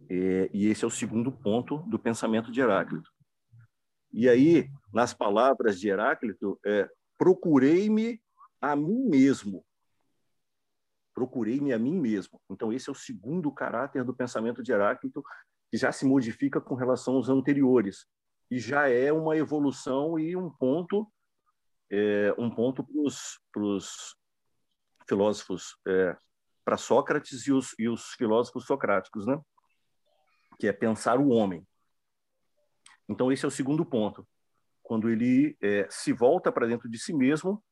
[0.09, 3.11] É, e esse é o segundo ponto do pensamento de Heráclito.
[4.13, 8.21] E aí, nas palavras de Heráclito, é, procurei-me
[8.61, 9.65] a mim mesmo.
[11.13, 12.41] Procurei-me a mim mesmo.
[12.49, 15.23] Então, esse é o segundo caráter do pensamento de Heráclito,
[15.69, 18.05] que já se modifica com relação aos anteriores.
[18.49, 21.07] E já é uma evolução e um ponto
[21.93, 22.83] é, um ponto
[23.51, 24.15] para os
[25.07, 26.17] filósofos, é,
[26.65, 29.39] para Sócrates e os, e os filósofos socráticos, né?
[30.59, 31.67] que é pensar o homem.
[33.07, 34.27] Então, esse é o segundo ponto.
[34.81, 37.63] Quando ele é, se volta para dentro de si mesmo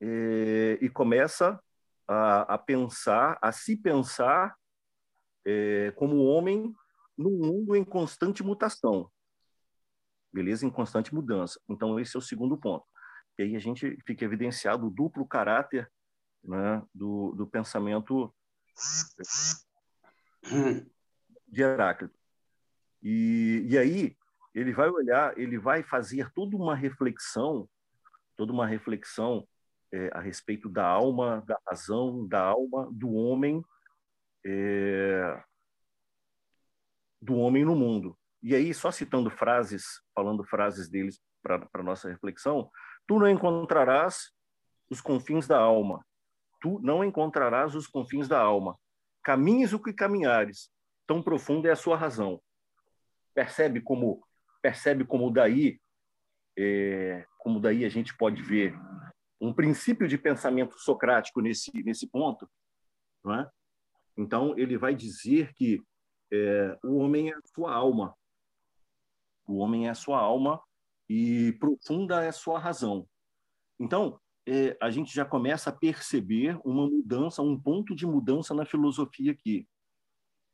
[0.00, 1.60] é, e começa
[2.10, 4.56] a, a, pensar, a se pensar
[5.46, 6.74] é, como homem
[7.16, 9.08] num mundo em constante mutação.
[10.32, 10.66] Beleza?
[10.66, 11.60] Em constante mudança.
[11.68, 12.84] Então, esse é o segundo ponto.
[13.38, 15.88] E aí a gente fica evidenciado o duplo caráter
[16.42, 18.34] né, do, do pensamento
[21.46, 22.18] de Heráclito.
[23.00, 24.16] E, e aí
[24.52, 27.70] ele vai olhar, ele vai fazer toda uma reflexão,
[28.36, 29.46] toda uma reflexão
[29.92, 33.62] é, a respeito da alma, da razão, da alma do homem,
[34.44, 35.42] é,
[37.20, 38.16] do homem no mundo.
[38.42, 42.70] E aí, só citando frases, falando frases deles para nossa reflexão,
[43.06, 44.30] tu não encontrarás
[44.88, 46.04] os confins da alma,
[46.60, 48.78] tu não encontrarás os confins da alma.
[49.22, 50.70] Caminhes o que caminhares,
[51.06, 52.40] tão profunda é a sua razão.
[53.34, 54.24] Percebe como
[54.62, 55.80] percebe como daí
[56.58, 58.74] é, como daí a gente pode ver
[59.40, 62.48] um princípio de pensamento socrático nesse nesse ponto,
[63.26, 63.48] é?
[64.16, 65.82] Então ele vai dizer que
[66.32, 68.14] é, o homem é a sua alma,
[69.46, 70.62] o homem é a sua alma
[71.08, 73.08] e profunda é a sua razão.
[73.78, 78.66] Então é, a gente já começa a perceber uma mudança, um ponto de mudança na
[78.66, 79.66] filosofia aqui,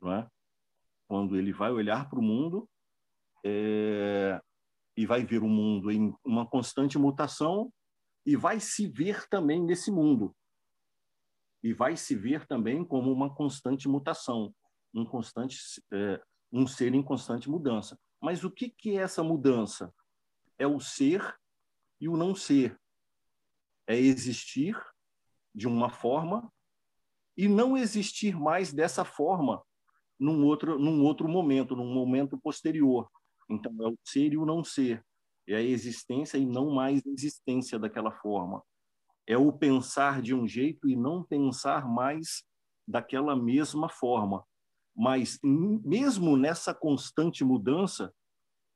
[0.04, 0.26] é?
[1.08, 2.68] Quando ele vai olhar para o mundo
[3.44, 4.40] é,
[4.96, 7.72] e vai ver o mundo em uma constante mutação
[8.26, 10.34] e vai se ver também nesse mundo
[11.62, 14.54] e vai se ver também como uma constante mutação,
[14.92, 15.58] um constante
[15.92, 16.20] é,
[16.52, 17.98] um ser em constante mudança.
[18.20, 19.92] Mas o que que é essa mudança?
[20.58, 21.36] É o ser
[22.00, 22.78] e o não ser.
[23.86, 24.76] É existir
[25.54, 26.52] de uma forma
[27.36, 29.62] e não existir mais dessa forma
[30.18, 33.08] num outro num outro momento, num momento posterior.
[33.48, 35.04] Então, é o ser e o não ser.
[35.48, 38.62] É a existência e não mais existência daquela forma.
[39.26, 42.44] É o pensar de um jeito e não pensar mais
[42.86, 44.44] daquela mesma forma.
[44.94, 48.12] Mas, mesmo nessa constante mudança,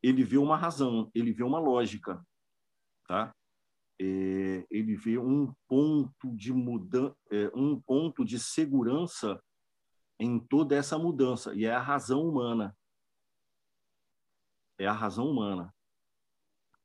[0.02, 2.24] ele vê uma razão, ele vê uma lógica.
[3.06, 3.34] Tá?
[4.00, 9.42] É, ele vê um ponto de mudança, é, um ponto de segurança
[10.18, 12.76] em toda essa mudança e é a razão humana
[14.80, 15.72] é a razão humana,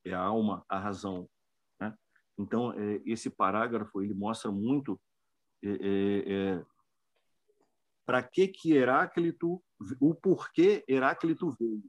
[0.06, 1.28] é a alma, a razão.
[1.80, 1.94] Né?
[2.38, 5.00] Então, é, esse parágrafo ele mostra muito
[5.64, 6.66] é, é, é
[8.06, 9.64] para que que Heráclito,
[10.00, 11.84] o porquê Heráclito veio,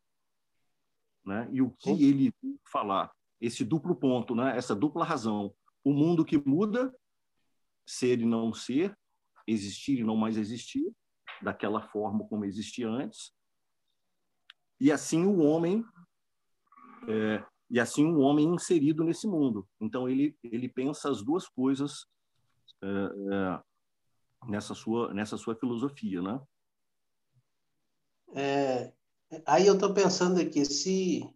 [1.22, 1.46] né?
[1.52, 2.32] E o que ele
[2.64, 4.56] falar, esse duplo ponto, né?
[4.56, 6.94] Essa dupla razão, o mundo que muda,
[7.86, 8.96] ser e não ser,
[9.46, 10.90] existir e não mais existir,
[11.42, 13.36] daquela forma como existia antes,
[14.80, 15.84] e assim o homem
[17.08, 19.68] é, e assim um homem inserido nesse mundo.
[19.80, 22.06] Então ele ele pensa as duas coisas
[22.82, 23.60] é, é,
[24.48, 26.40] nessa sua nessa sua filosofia, né?
[28.34, 28.92] É,
[29.44, 31.28] aí eu estou pensando aqui se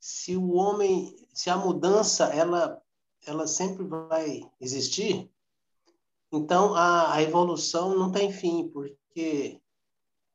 [0.00, 2.80] se o homem se a mudança ela
[3.26, 5.30] ela sempre vai existir,
[6.32, 9.60] então a, a evolução não tem fim, porque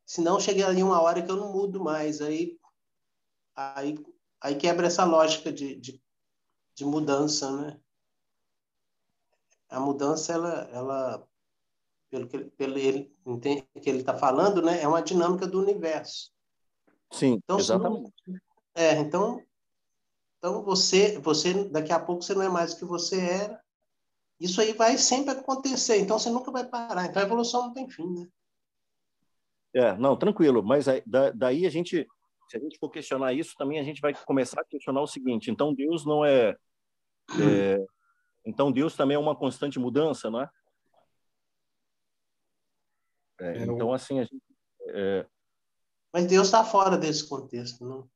[0.05, 2.59] senão ali uma hora que eu não mudo mais, aí
[3.55, 3.97] aí,
[4.43, 6.01] aí quebra essa lógica de, de,
[6.75, 7.79] de mudança, né?
[9.69, 11.27] A mudança, ela, ela
[12.11, 13.11] pelo que, pelo ele,
[13.81, 16.31] que ele está falando, né, é uma dinâmica do universo.
[17.11, 18.13] Sim, então, exatamente.
[18.27, 18.39] Não,
[18.75, 19.41] é, então,
[20.37, 23.63] então você, você daqui a pouco você não é mais o que você era.
[24.39, 27.05] Isso aí vai sempre acontecer, então você nunca vai parar.
[27.05, 28.27] Então a evolução não tem fim, né?
[29.73, 31.01] É, não, tranquilo, mas aí,
[31.33, 32.07] daí a gente
[32.49, 35.49] se a gente for questionar isso, também a gente vai começar a questionar o seguinte:
[35.49, 36.55] então Deus não é,
[37.39, 37.85] é
[38.45, 40.49] então Deus também é uma constante mudança, não é?
[43.39, 44.43] é, é então assim a gente,
[44.89, 45.25] é...
[46.13, 48.09] mas Deus está fora desse contexto, não?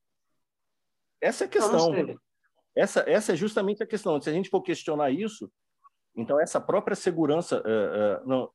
[1.20, 1.94] Essa é a questão.
[2.76, 4.22] essa essa é justamente a questão.
[4.22, 5.52] Se a gente for questionar isso,
[6.16, 8.52] então essa própria segurança, é, é, não,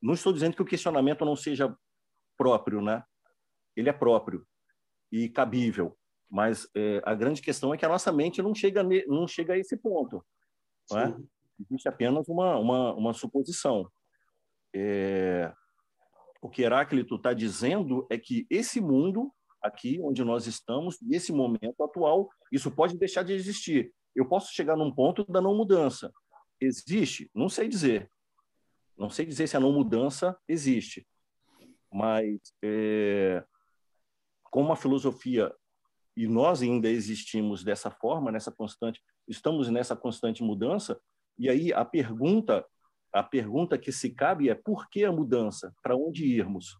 [0.00, 1.76] não estou dizendo que o questionamento não seja
[2.38, 3.04] próprio, né?
[3.76, 4.46] Ele é próprio
[5.10, 5.96] e cabível.
[6.28, 9.58] Mas é, a grande questão é que a nossa mente não chega, não chega a
[9.58, 10.24] esse ponto.
[10.92, 11.14] É?
[11.60, 13.90] Existe apenas uma, uma, uma suposição.
[14.74, 15.52] É,
[16.40, 21.82] o que Heráclito está dizendo é que esse mundo aqui onde nós estamos, nesse momento
[21.82, 23.92] atual, isso pode deixar de existir.
[24.14, 26.12] Eu posso chegar num ponto da não mudança.
[26.60, 27.30] Existe?
[27.34, 28.10] Não sei dizer.
[28.96, 31.06] Não sei dizer se a não mudança existe.
[31.92, 33.44] Mas é,
[34.50, 35.54] como a filosofia
[36.16, 41.00] e nós ainda existimos dessa forma, nessa constante, estamos nessa constante mudança,
[41.38, 42.66] e aí a pergunta,
[43.12, 45.72] a pergunta que se cabe é por que a mudança?
[45.82, 46.76] Para onde irmos?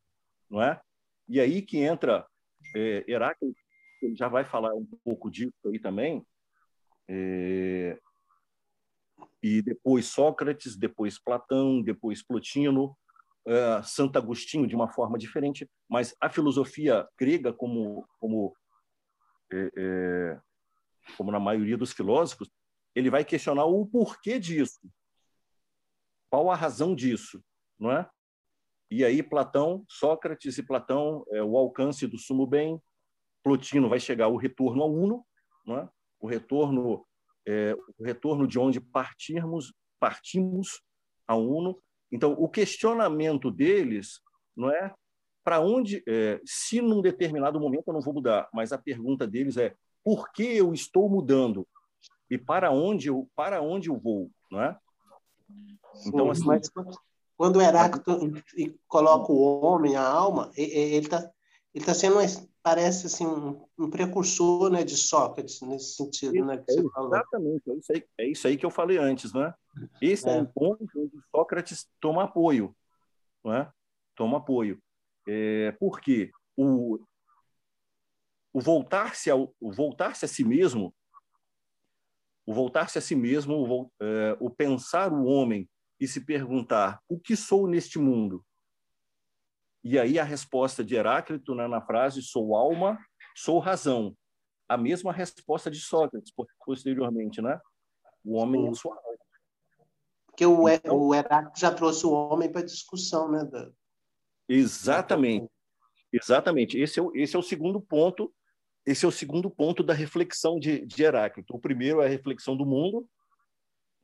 [0.51, 0.81] Não é?
[1.29, 2.27] E aí que entra
[2.77, 3.59] é, Heráclito,
[4.03, 6.27] ele já vai falar um pouco disso aí também,
[7.09, 7.99] é,
[9.43, 12.97] e depois Sócrates, depois Platão, depois Plotino,
[13.47, 18.55] uh, Santo Agostinho de uma forma diferente, mas a filosofia grega, como, como,
[19.53, 20.41] é, é,
[21.17, 22.51] como na maioria dos filósofos,
[22.95, 24.81] ele vai questionar o porquê disso.
[26.31, 27.43] Qual a razão disso,
[27.79, 28.09] não é?
[28.91, 32.81] E aí Platão, Sócrates e Platão, é, o alcance do sumo bem,
[33.43, 35.25] Plotino vai chegar o retorno ao uno,
[35.65, 35.89] não é?
[36.21, 37.07] O retorno
[37.47, 40.83] é, o retorno de onde partirmos, partimos
[41.27, 44.21] ao uno, então, o questionamento deles
[44.57, 44.93] não é
[45.45, 49.57] para onde, é, se num determinado momento eu não vou mudar, mas a pergunta deles
[49.57, 51.67] é por que eu estou mudando
[52.31, 54.77] e para onde eu para onde eu vou, não é?
[56.07, 56.71] Então, assim, mas
[57.37, 58.19] quando o Heráclito
[58.87, 61.31] coloca o homem, a alma, ele está
[61.75, 62.19] ele tá sendo,
[62.63, 67.15] parece assim, um, um, precursor né, de Sócrates, nesse sentido né, que é, você falou.
[67.15, 69.33] Exatamente, é isso, aí, é isso aí que eu falei antes.
[69.33, 69.53] Né?
[70.01, 72.75] Esse é, é um ponto onde Sócrates toma apoio.
[73.45, 73.71] Não é?
[74.15, 74.81] Toma apoio.
[75.27, 76.31] É, por quê?
[76.57, 76.99] O,
[78.53, 80.95] o voltar-se ao voltar-se a si mesmo,
[82.45, 85.69] o voltar-se a si mesmo, o, é, o pensar o homem
[85.99, 88.45] e se perguntar o que sou neste mundo.
[89.83, 92.99] E aí a resposta de Heráclito né, na frase sou alma,
[93.35, 94.17] sou razão.
[94.69, 96.33] A mesma resposta de Sócrates
[96.65, 97.59] posteriormente, né?
[98.25, 99.19] O homem é sua alma.
[100.27, 103.45] Porque o, então, o Heráclito já trouxe o homem para discussão, né?
[103.45, 103.71] Da...
[104.49, 105.51] Exatamente.
[106.13, 106.79] Exatamente.
[106.79, 108.33] Esse é, o, esse é o segundo ponto
[108.87, 111.55] esse é o segundo ponto da reflexão de, de Heráclito.
[111.55, 113.07] O primeiro é a reflexão do mundo,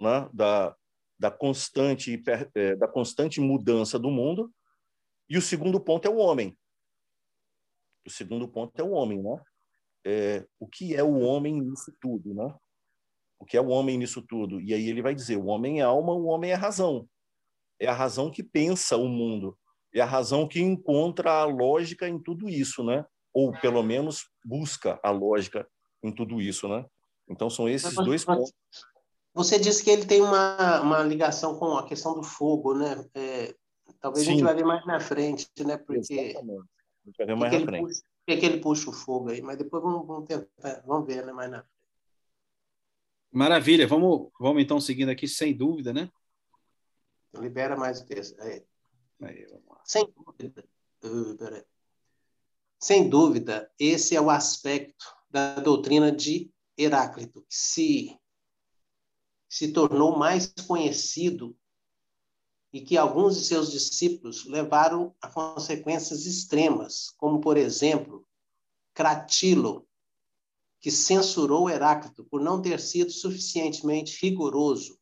[0.00, 0.28] né?
[0.32, 0.76] da,
[1.18, 2.22] da, constante,
[2.54, 4.52] é, da constante mudança do mundo,
[5.28, 6.56] e o segundo ponto é o homem.
[8.06, 9.40] O segundo ponto é o homem, né?
[10.04, 12.54] É, o que é o homem nisso tudo, né?
[13.38, 14.60] O que é o homem nisso tudo?
[14.60, 17.08] E aí ele vai dizer: o homem é alma, o homem é razão.
[17.78, 19.58] É a razão que pensa o mundo.
[19.92, 23.04] É a razão que encontra a lógica em tudo isso, né?
[23.36, 25.68] ou pelo menos busca a lógica
[26.02, 26.86] em tudo isso, né?
[27.28, 28.50] Então são esses dois pontos.
[29.34, 33.04] Você disse que ele tem uma, uma ligação com a questão do fogo, né?
[33.14, 33.54] É,
[34.06, 34.30] talvez Sim.
[34.30, 35.76] a gente vai ver mais na frente, né?
[35.76, 36.60] Porque Exatamente.
[36.60, 37.82] A gente vai ver mais na frente.
[37.82, 39.42] Puxa, por que ele puxa o fogo aí?
[39.42, 41.32] Mas depois vamos, vamos tentar, vamos ver, né?
[41.32, 41.76] Mais na frente.
[43.32, 46.08] Maravilha, vamos, vamos então seguindo aqui, sem dúvida, né?
[47.34, 48.40] Libera mais o texto.
[48.40, 48.64] Aí.
[49.22, 49.46] Aí,
[49.84, 50.64] sem dúvida.
[51.04, 51.64] Uh.
[52.78, 58.20] Sem dúvida, esse é o aspecto da doutrina de Heráclito, que se,
[59.48, 61.56] se tornou mais conhecido
[62.76, 68.28] e que alguns de seus discípulos levaram a consequências extremas, como, por exemplo,
[68.92, 69.88] Cratilo,
[70.78, 74.98] que censurou Heráclito por não ter sido suficientemente rigoroso.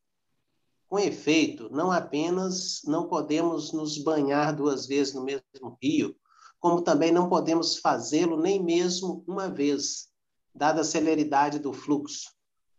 [0.87, 6.15] Com efeito, não apenas não podemos nos banhar duas vezes no mesmo rio,
[6.61, 10.11] como também não podemos fazê-lo nem mesmo uma vez,
[10.55, 12.31] dada a celeridade do fluxo.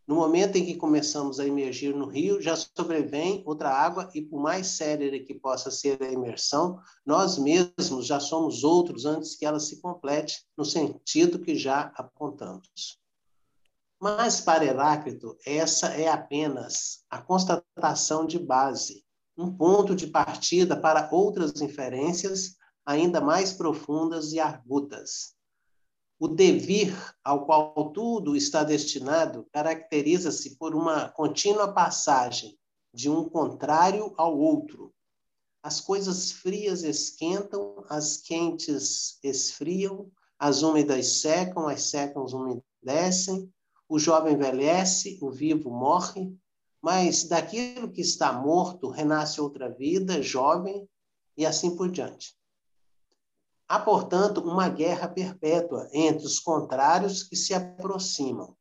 [0.06, 4.40] No momento em que começamos a emergir no rio, já sobrevém outra água e por
[4.40, 9.58] mais célere que possa ser a imersão, nós mesmos já somos outros antes que ela
[9.58, 13.00] se complete no sentido que já apontamos.
[14.00, 19.04] Mas para Heráclito, essa é apenas a constatação de base,
[19.36, 25.35] um ponto de partida para outras inferências ainda mais profundas e argutas.
[26.18, 32.58] O devir ao qual tudo está destinado caracteriza-se por uma contínua passagem
[32.92, 34.94] de um contrário ao outro.
[35.62, 43.52] As coisas frias esquentam, as quentes esfriam, as úmidas secam, as secas umedecem,
[43.88, 46.34] o jovem envelhece, o vivo morre,
[46.80, 50.88] mas daquilo que está morto renasce outra vida, jovem,
[51.36, 52.34] e assim por diante.
[53.68, 58.56] Há, portanto, uma guerra perpétua entre os contrários que se aproximam.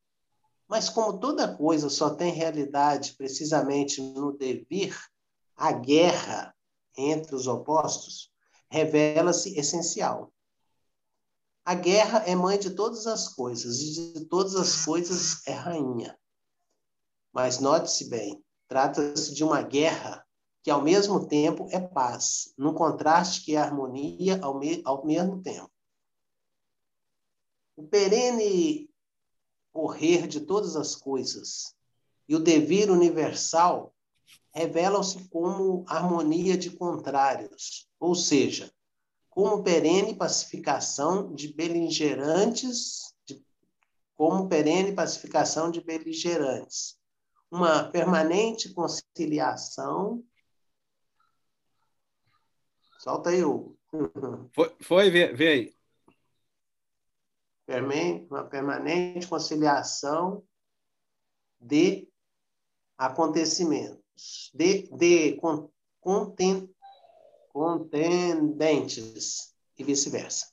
[0.67, 4.97] Mas, como toda coisa só tem realidade precisamente no devir,
[5.55, 6.55] a guerra
[6.97, 8.31] entre os opostos
[8.67, 10.33] revela-se essencial.
[11.63, 16.17] A guerra é mãe de todas as coisas, e de todas as coisas é rainha.
[17.31, 20.24] Mas note-se bem, trata-se de uma guerra
[20.65, 25.39] que ao mesmo tempo é paz, num contraste que é harmonia ao, me ao mesmo
[25.43, 25.69] tempo.
[27.75, 28.89] O perene
[29.71, 31.75] correr de todas as coisas
[32.27, 33.93] e o devir universal
[34.51, 38.73] revelam-se como harmonia de contrários, ou seja,
[39.29, 43.39] como perene pacificação de beligerantes, de,
[44.15, 46.97] como perene pacificação de beligerantes,
[47.51, 50.23] uma permanente conciliação
[53.05, 53.77] Solta aí, Hugo.
[54.51, 55.75] Foi, foi vê, vê aí.
[58.31, 60.43] Uma permanente conciliação
[61.61, 62.09] de
[62.97, 65.39] acontecimentos, de, de
[66.01, 66.67] conten,
[67.49, 70.51] contendentes e vice-versa.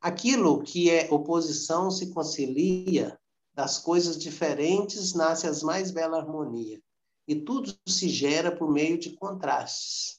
[0.00, 3.20] Aquilo que é oposição se concilia,
[3.52, 6.80] das coisas diferentes nasce as mais bela harmonia,
[7.28, 10.15] e tudo se gera por meio de contrastes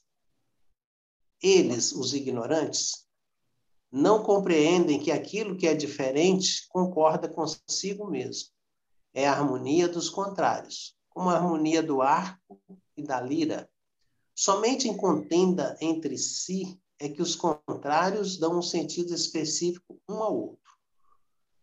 [1.42, 3.06] eles, os ignorantes,
[3.90, 8.50] não compreendem que aquilo que é diferente concorda consigo mesmo.
[9.14, 12.60] É a harmonia dos contrários, como a harmonia do arco
[12.96, 13.68] e da lira.
[14.34, 20.36] Somente em contenda entre si é que os contrários dão um sentido específico um ao
[20.36, 20.68] outro.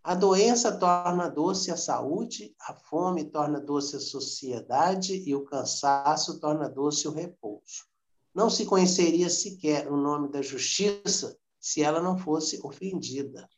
[0.04, 6.40] A doença torna doce a saúde, a fome torna doce a sociedade e o cansaço
[6.40, 7.88] torna doce o repouso.
[8.36, 13.50] Não se conheceria sequer o nome da justiça se ela não fosse ofendida.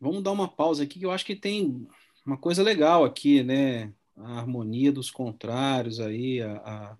[0.00, 1.86] Vamos dar uma pausa aqui, que eu acho que tem
[2.26, 3.94] uma coisa legal aqui, né?
[4.16, 6.98] A harmonia dos contrários aí, a, a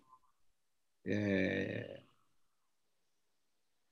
[1.05, 2.03] é,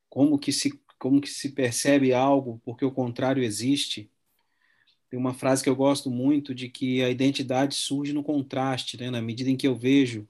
[0.09, 4.11] como que se como que se percebe algo porque o contrário existe.
[5.11, 9.11] Tem uma frase que eu gosto muito de que a identidade surge no contraste, né?
[9.11, 10.29] Na medida em que eu vejo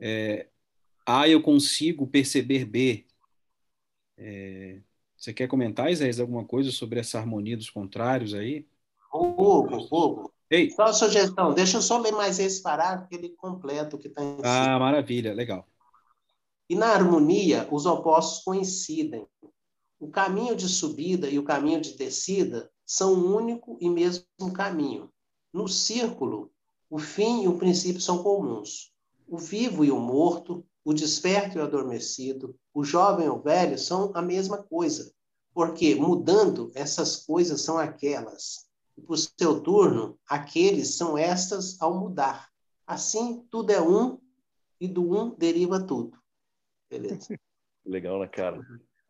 [0.00, 0.48] é,
[1.08, 3.06] A, eu consigo perceber B.
[4.16, 4.80] É,
[5.16, 8.66] você quer comentar, Isaías, alguma coisa sobre essa harmonia dos contrários aí?
[9.12, 10.32] Hugo, Hugo.
[10.50, 10.70] Ei.
[10.70, 14.08] Só uma sugestão, deixa eu só ler mais esse parágrafo, que ele completa o que
[14.08, 14.78] está em Ah, cima.
[14.78, 15.66] maravilha, legal.
[16.68, 19.26] E na harmonia, os opostos coincidem.
[19.98, 25.10] O caminho de subida e o caminho de descida são um único e mesmo caminho.
[25.52, 26.52] No círculo,
[26.90, 28.92] o fim e o princípio são comuns.
[29.26, 33.78] O vivo e o morto, o desperto e o adormecido, o jovem e o velho
[33.78, 35.12] são a mesma coisa,
[35.52, 38.66] porque mudando, essas coisas são aquelas.
[38.96, 42.48] E por seu turno, aqueles são estas ao mudar.
[42.86, 44.18] Assim, tudo é um
[44.80, 46.18] e do um deriva tudo.
[46.88, 47.18] Beleza?
[47.84, 48.58] Legal, né, cara?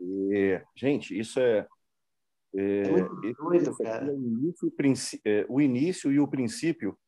[0.00, 1.64] E, gente, isso é.
[2.56, 4.04] É, é muito doido, cara.
[4.04, 6.98] É o, início, é, o início e o princípio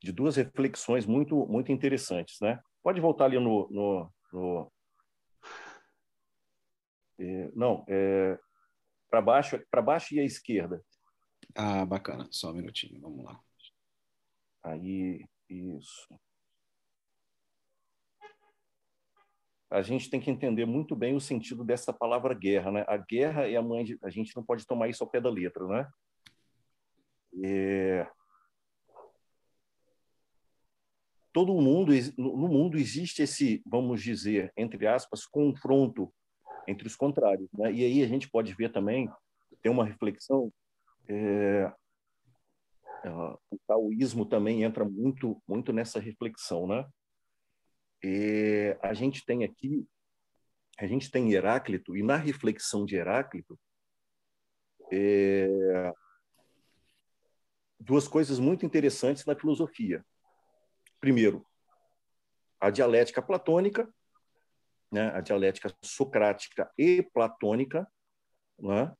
[0.00, 2.60] de duas reflexões muito, muito interessantes, né?
[2.82, 3.68] Pode voltar ali no.
[3.70, 4.72] no, no
[7.18, 8.38] é, não, é,
[9.10, 10.84] para baixo, para baixo e à esquerda.
[11.54, 12.28] Ah, bacana.
[12.30, 13.40] Só um minutinho, vamos lá.
[14.62, 16.06] Aí, isso.
[19.70, 22.84] A gente tem que entender muito bem o sentido dessa palavra guerra, né?
[22.88, 23.98] A guerra é a mãe de...
[24.02, 25.90] A gente não pode tomar isso ao pé da letra, né?
[27.44, 28.06] É
[31.38, 36.12] todo mundo no mundo existe esse, vamos dizer, entre aspas, confronto
[36.66, 37.72] entre os contrários, né?
[37.72, 39.08] E aí a gente pode ver também
[39.62, 40.52] tem uma reflexão
[41.08, 41.72] é,
[43.04, 46.84] é, o taoísmo também entra muito muito nessa reflexão, né?
[48.82, 49.86] A gente tem aqui
[50.76, 53.56] a gente tem Heráclito e na reflexão de Heráclito
[54.90, 55.92] é,
[57.78, 60.04] duas coisas muito interessantes na filosofia
[61.00, 61.46] primeiro,
[62.60, 63.88] a dialética platônica,
[64.90, 67.86] né, a dialética socrática e platônica,
[68.58, 68.92] né,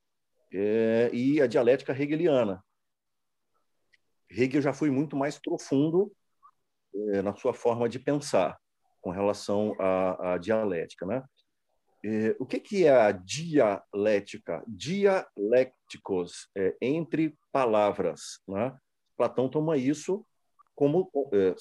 [0.53, 2.65] é, e a dialética hegeliana.
[4.31, 6.13] Hegel já foi muito mais profundo
[6.95, 8.59] é, na sua forma de pensar
[9.01, 11.07] com relação à, à dialética.
[11.07, 11.25] Né?
[12.05, 14.63] É, o que, que é a dialética?
[14.67, 18.41] Dialécticos, é, entre palavras.
[18.47, 18.77] Né?
[19.17, 20.25] Platão toma isso
[20.75, 21.55] como é,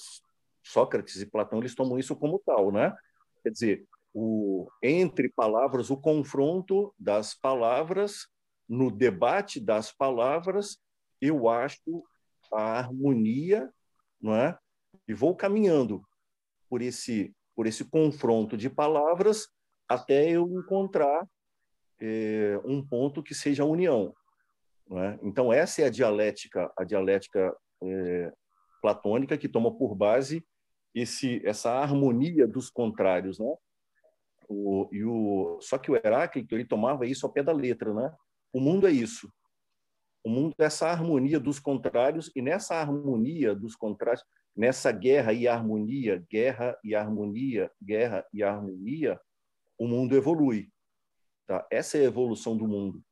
[0.68, 2.94] Sócrates e Platão eles tomam isso como tal, né?
[3.42, 8.26] Quer dizer, o entre palavras, o confronto das palavras,
[8.68, 10.78] no debate das palavras,
[11.20, 12.04] eu acho
[12.52, 13.70] a harmonia,
[14.20, 14.58] não é?
[15.06, 16.02] E vou caminhando
[16.68, 19.48] por esse por esse confronto de palavras
[19.88, 21.26] até eu encontrar
[22.00, 24.14] é, um ponto que seja a união.
[24.92, 25.18] É?
[25.22, 28.32] Então essa é a dialética, a dialética é,
[28.80, 30.46] platônica que toma por base
[30.94, 33.54] esse essa harmonia dos contrários, né?
[34.48, 38.14] O, e o, só que o Heráclito ele tomava isso ao pé da letra, né?
[38.52, 39.30] O mundo é isso.
[40.24, 44.24] O mundo é essa harmonia dos contrários e nessa harmonia dos contrários,
[44.56, 49.20] nessa guerra e harmonia, guerra e harmonia, guerra e harmonia,
[49.78, 50.70] o mundo evolui.
[51.46, 51.66] Tá?
[51.70, 53.02] Essa é a evolução do mundo.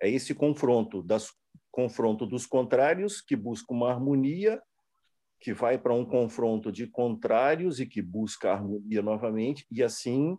[0.00, 1.32] É esse confronto das
[1.70, 4.62] confronto dos contrários que busca uma harmonia
[5.44, 10.38] que vai para um confronto de contrários e que busca harmonia novamente, e assim,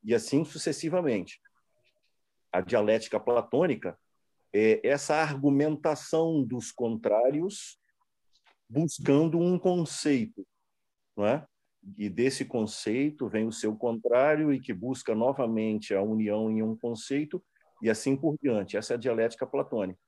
[0.00, 1.40] e assim sucessivamente.
[2.52, 3.98] A dialética platônica
[4.52, 7.80] é essa argumentação dos contrários
[8.70, 10.46] buscando um conceito,
[11.16, 11.44] não é?
[11.98, 16.76] E desse conceito vem o seu contrário e que busca novamente a união em um
[16.76, 17.44] conceito
[17.82, 18.76] e assim por diante.
[18.76, 19.98] Essa é a dialética platônica.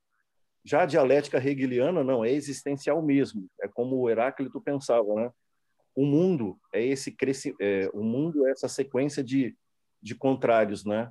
[0.66, 5.30] Já a dialética hegeliana não é existencial mesmo, é como o Heráclito pensava, né?
[5.94, 7.54] O mundo é esse cresci...
[7.60, 9.56] é, o mundo é essa sequência de,
[10.02, 11.10] de contrários, né?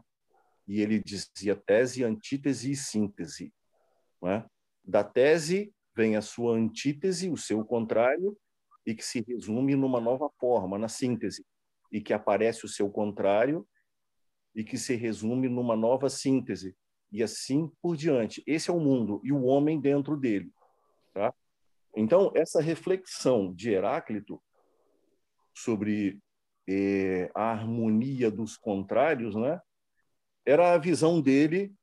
[0.68, 3.54] e ele dizia tese, antítese e síntese.
[4.24, 4.44] É?
[4.84, 8.38] Da tese vem a sua antítese, o seu contrário,
[8.86, 11.46] e que se resume numa nova forma, na síntese,
[11.92, 13.68] e que aparece o seu contrário
[14.54, 16.76] e que se resume numa nova síntese,
[17.16, 18.44] e assim por diante.
[18.46, 20.52] Esse é o mundo e o homem dentro dele.
[21.14, 21.34] Tá?
[21.96, 24.42] Então, essa reflexão de Heráclito
[25.54, 26.20] sobre
[26.68, 29.62] eh, a harmonia dos contrários, né?
[30.46, 31.74] era a visão dele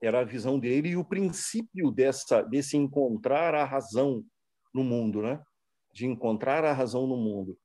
[0.00, 4.24] era a visão dele e o princípio dessa desse encontrar a razão
[4.72, 5.42] no mundo, né?
[5.92, 7.58] De encontrar a razão no mundo.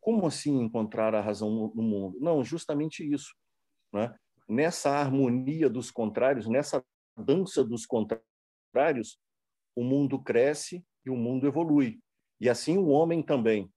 [0.00, 2.18] Como assim encontrar a razão no mundo?
[2.20, 3.34] Não, justamente isso,
[3.92, 4.14] né?
[4.50, 6.84] Nessa harmonia dos contrários, nessa
[7.16, 9.16] dança dos contrários,
[9.76, 12.00] o mundo cresce e o mundo evolui.
[12.40, 13.72] E assim o homem também.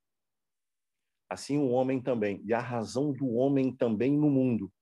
[1.29, 2.41] Assim o homem também.
[2.43, 4.73] E a razão do homem também no mundo.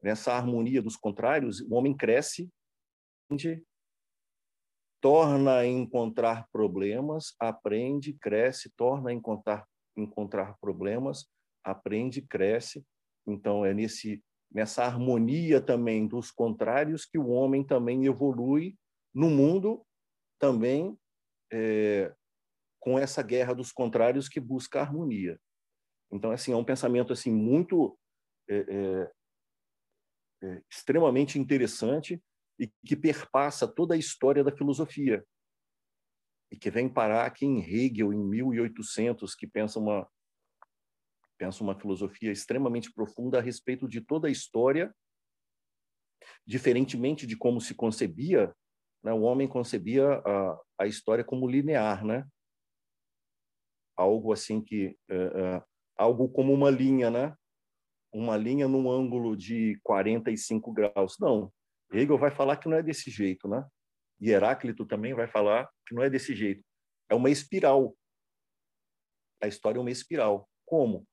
[0.00, 2.48] Nessa harmonia dos contrários, o homem cresce
[5.00, 11.28] torna a encontrar problemas, aprende, cresce, torna a encontrar, encontrar problemas,
[11.64, 12.84] aprende, cresce.
[13.26, 18.76] Então, é nesse, nessa harmonia também dos contrários que o homem também evolui
[19.14, 19.86] no mundo,
[20.38, 20.98] também
[21.52, 22.14] é,
[22.80, 25.38] com essa guerra dos contrários que busca harmonia.
[26.10, 27.96] Então, assim, é um pensamento assim muito
[28.48, 29.12] é, é,
[30.42, 32.20] é extremamente interessante
[32.58, 35.24] e que perpassa toda a história da filosofia
[36.50, 40.08] e que vem parar aqui em Hegel em 1800 que pensa uma
[41.40, 44.94] pensa uma filosofia extremamente profunda a respeito de toda a história
[46.46, 48.54] diferentemente de como se concebia
[49.02, 52.28] né, o homem concebia a, a história como linear né
[53.96, 55.64] algo assim que uh, uh,
[55.96, 57.34] algo como uma linha né
[58.12, 61.50] uma linha num ângulo de 45 graus não
[61.90, 63.66] Hegel vai falar que não é desse jeito, né?
[64.20, 66.64] E Heráclito também vai falar que não é desse jeito.
[67.08, 67.96] É uma espiral.
[69.42, 70.48] A história é uma espiral.
[70.64, 71.06] Como?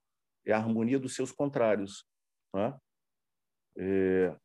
[0.48, 2.06] É a harmonia dos seus contrários.
[2.54, 2.76] Né?
[3.78, 4.36] É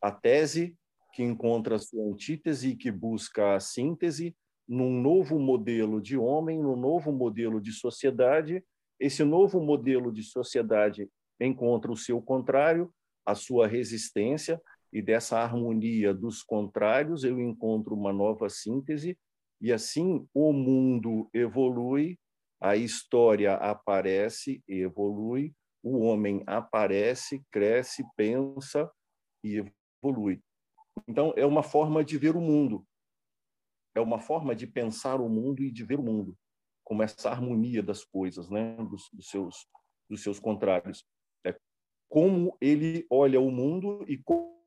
[0.00, 0.76] a tese
[1.14, 4.34] que encontra sua antítese e que busca a síntese
[4.66, 8.64] num novo modelo de homem, num novo modelo de sociedade.
[8.98, 12.92] Esse novo modelo de sociedade encontra o seu contrário,
[13.24, 14.60] a sua resistência,
[14.92, 19.18] e dessa harmonia dos contrários eu encontro uma nova síntese
[19.60, 22.18] e assim o mundo evolui,
[22.62, 25.52] a história aparece e evolui,
[25.82, 28.88] o homem aparece, cresce, pensa
[29.42, 29.64] e
[30.00, 30.40] evolui.
[31.08, 32.86] Então é uma forma de ver o mundo.
[33.96, 36.38] É uma forma de pensar o mundo e de ver o mundo,
[36.84, 39.66] como essa harmonia das coisas, né, dos, dos seus
[40.08, 41.04] dos seus contrários.
[41.44, 41.56] É
[42.08, 44.62] como ele olha o mundo e como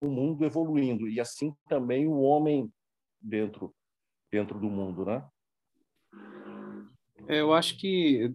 [0.00, 2.72] o mundo evoluindo e assim também o homem
[3.20, 3.74] dentro
[4.30, 5.28] dentro do mundo, né?
[7.28, 8.32] É, eu acho que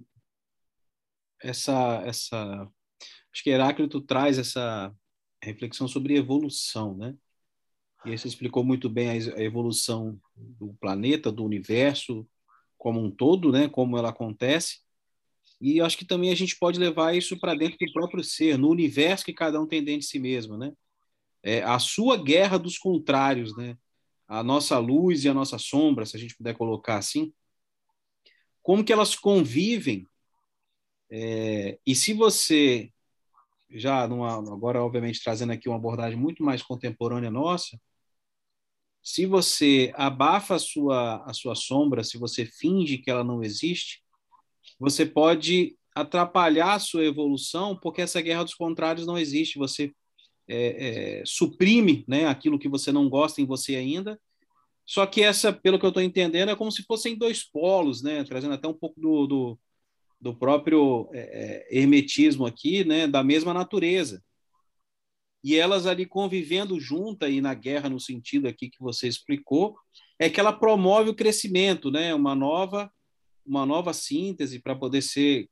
[1.41, 2.67] essa essa
[3.33, 4.93] acho que Heráclito traz essa
[5.43, 7.15] reflexão sobre evolução, né?
[8.05, 12.27] E você explicou muito bem a evolução do planeta, do universo
[12.77, 13.69] como um todo, né?
[13.69, 14.79] Como ela acontece.
[15.59, 18.69] E acho que também a gente pode levar isso para dentro do próprio ser, no
[18.69, 20.73] universo que cada um tem dentro de si mesmo, né?
[21.43, 23.77] é, a sua guerra dos contrários, né?
[24.27, 27.33] A nossa luz e a nossa sombra, se a gente puder colocar assim,
[28.62, 30.07] como que elas convivem?
[31.09, 32.89] É, e se você
[33.70, 37.80] já numa, agora obviamente trazendo aqui uma abordagem muito mais contemporânea nossa,
[39.03, 44.03] se você abafa a sua a sua sombra, se você finge que ela não existe,
[44.80, 49.59] você pode atrapalhar a sua evolução, porque essa guerra dos contrários não existe.
[49.59, 49.93] Você
[50.47, 54.20] é, é, suprime né, aquilo que você não gosta em você ainda.
[54.91, 58.25] Só que essa, pelo que eu estou entendendo, é como se fossem dois polos, né,
[58.25, 59.59] trazendo até um pouco do, do,
[60.19, 64.21] do próprio é, é hermetismo aqui, né, da mesma natureza.
[65.41, 69.77] E elas ali convivendo juntas e na guerra, no sentido aqui que você explicou,
[70.19, 72.91] é que ela promove o crescimento, né, uma nova,
[73.45, 75.47] uma nova síntese para poder ser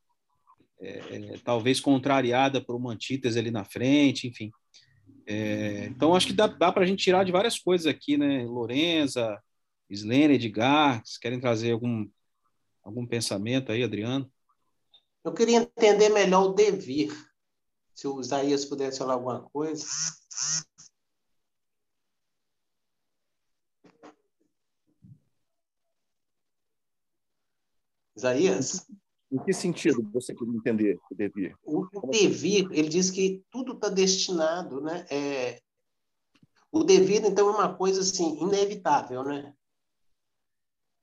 [0.81, 4.51] é, é, talvez contrariada por uma antítese ali na frente, enfim.
[5.31, 8.43] É, então, acho que dá, dá para a gente tirar de várias coisas aqui, né?
[8.45, 9.39] Lorenza,
[9.87, 12.09] Slene, Edgar, vocês querem trazer algum,
[12.83, 14.27] algum pensamento aí, Adriano?
[15.23, 17.13] Eu queria entender melhor o devir.
[17.93, 19.85] Se o Isaías pudesse falar alguma coisa.
[28.15, 28.87] Isaías?
[29.31, 31.55] Em que sentido você quer entender o devir?
[31.63, 35.05] O devir, ele diz que tudo está destinado, né?
[35.09, 35.61] É,
[36.71, 39.53] o devir, então, é uma coisa assim inevitável, né?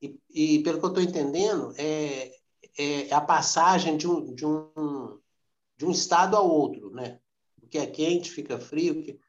[0.02, 2.32] E, e pelo que eu estou entendendo, é,
[2.78, 5.20] é a passagem de um, de um
[5.76, 7.20] de um estado ao outro, né?
[7.62, 9.02] O que é quente fica frio.
[9.02, 9.20] Que...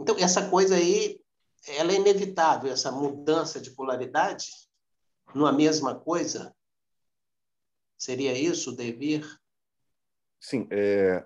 [0.00, 1.20] Então essa coisa aí,
[1.66, 4.48] ela é inevitável essa mudança de polaridade
[5.34, 6.54] numa mesma coisa
[7.98, 9.24] Seria isso o devir?
[10.38, 11.24] Sim, é,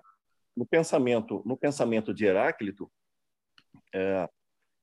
[0.55, 2.91] no pensamento no pensamento de Heráclito,
[3.93, 4.29] é,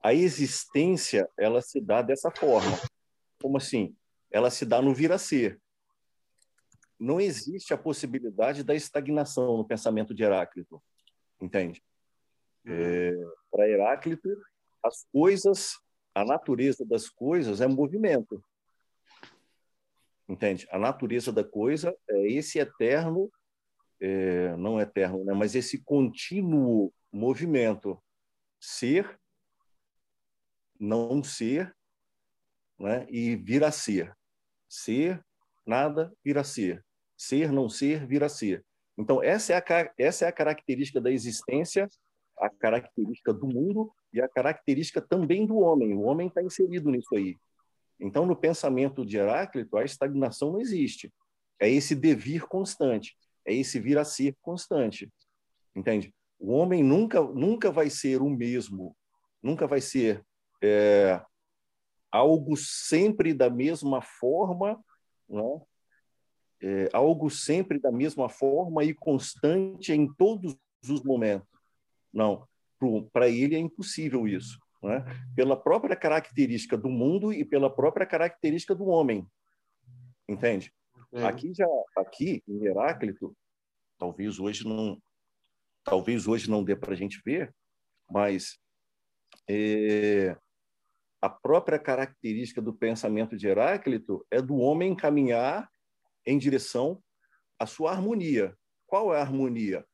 [0.02, 2.78] a existência ela se dá dessa forma.
[3.40, 3.96] Como assim?
[4.30, 5.60] Ela se dá no vir a ser.
[6.98, 10.82] Não existe a possibilidade da estagnação no pensamento de Heráclito,
[11.40, 11.82] entende?
[12.66, 13.12] É,
[13.50, 14.28] Para Heráclito,
[14.84, 15.78] as coisas,
[16.14, 18.42] a natureza das coisas é movimento
[20.28, 20.68] entende?
[20.70, 23.30] A natureza da coisa é esse eterno,
[24.00, 25.32] é, não eterno, né?
[25.34, 28.00] mas esse contínuo movimento,
[28.60, 29.18] ser,
[30.78, 31.74] não ser,
[32.78, 33.06] né?
[33.08, 34.14] e vir a ser.
[34.68, 35.24] Ser,
[35.66, 36.84] nada, vir a ser.
[37.16, 38.64] Ser, não ser, vir a ser.
[38.96, 41.88] Então, essa é a, essa é a característica da existência,
[42.36, 45.94] a característica do mundo e a característica também do homem.
[45.94, 47.36] O homem está inserido nisso aí.
[48.00, 51.12] Então, no pensamento de Heráclito, a estagnação não existe.
[51.60, 55.12] É esse devir constante, é esse vir a ser constante.
[55.74, 56.14] Entende?
[56.38, 58.96] O homem nunca, nunca vai ser o mesmo,
[59.42, 60.24] nunca vai ser
[60.62, 61.20] é,
[62.12, 64.78] algo sempre da mesma forma,
[65.28, 65.60] né?
[66.60, 71.48] É, algo sempre da mesma forma e constante em todos os momentos.
[72.12, 72.48] Não,
[73.12, 75.04] para ele é impossível isso né?
[75.34, 79.26] pela própria característica do mundo e pela própria característica do homem.
[80.28, 80.72] Entende?
[81.12, 81.24] É.
[81.24, 81.66] Aqui já
[81.96, 83.36] aqui em Heráclito,
[83.98, 85.00] talvez hoje não
[85.82, 87.54] talvez hoje não dê para a gente ver,
[88.10, 88.58] mas
[89.48, 90.36] é,
[91.20, 95.70] a própria característica do pensamento de Heráclito é do homem caminhar
[96.26, 97.02] em direção
[97.58, 98.54] à sua harmonia.
[98.86, 99.84] Qual é a harmonia?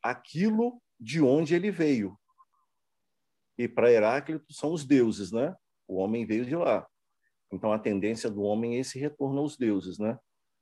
[0.00, 2.19] Aquilo de onde ele veio
[3.60, 5.54] e para Heráclito são os deuses, né?
[5.86, 6.86] O homem veio de lá.
[7.52, 10.18] Então a tendência do homem é esse retorno aos deuses, né?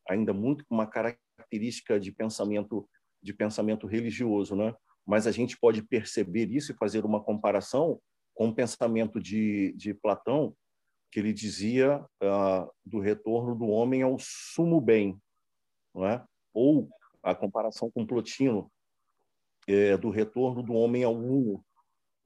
[0.09, 2.89] Ainda muito com uma característica de pensamento
[3.23, 4.75] de pensamento religioso, né?
[5.07, 8.01] Mas a gente pode perceber isso e fazer uma comparação
[8.35, 10.57] com o pensamento de, de Platão,
[11.13, 15.17] que ele dizia uh, do retorno do homem ao sumo bem,
[15.95, 16.25] não é?
[16.53, 16.89] Ou
[17.23, 18.71] a comparação com Plotino,
[19.69, 21.65] é, do retorno do homem ao uno,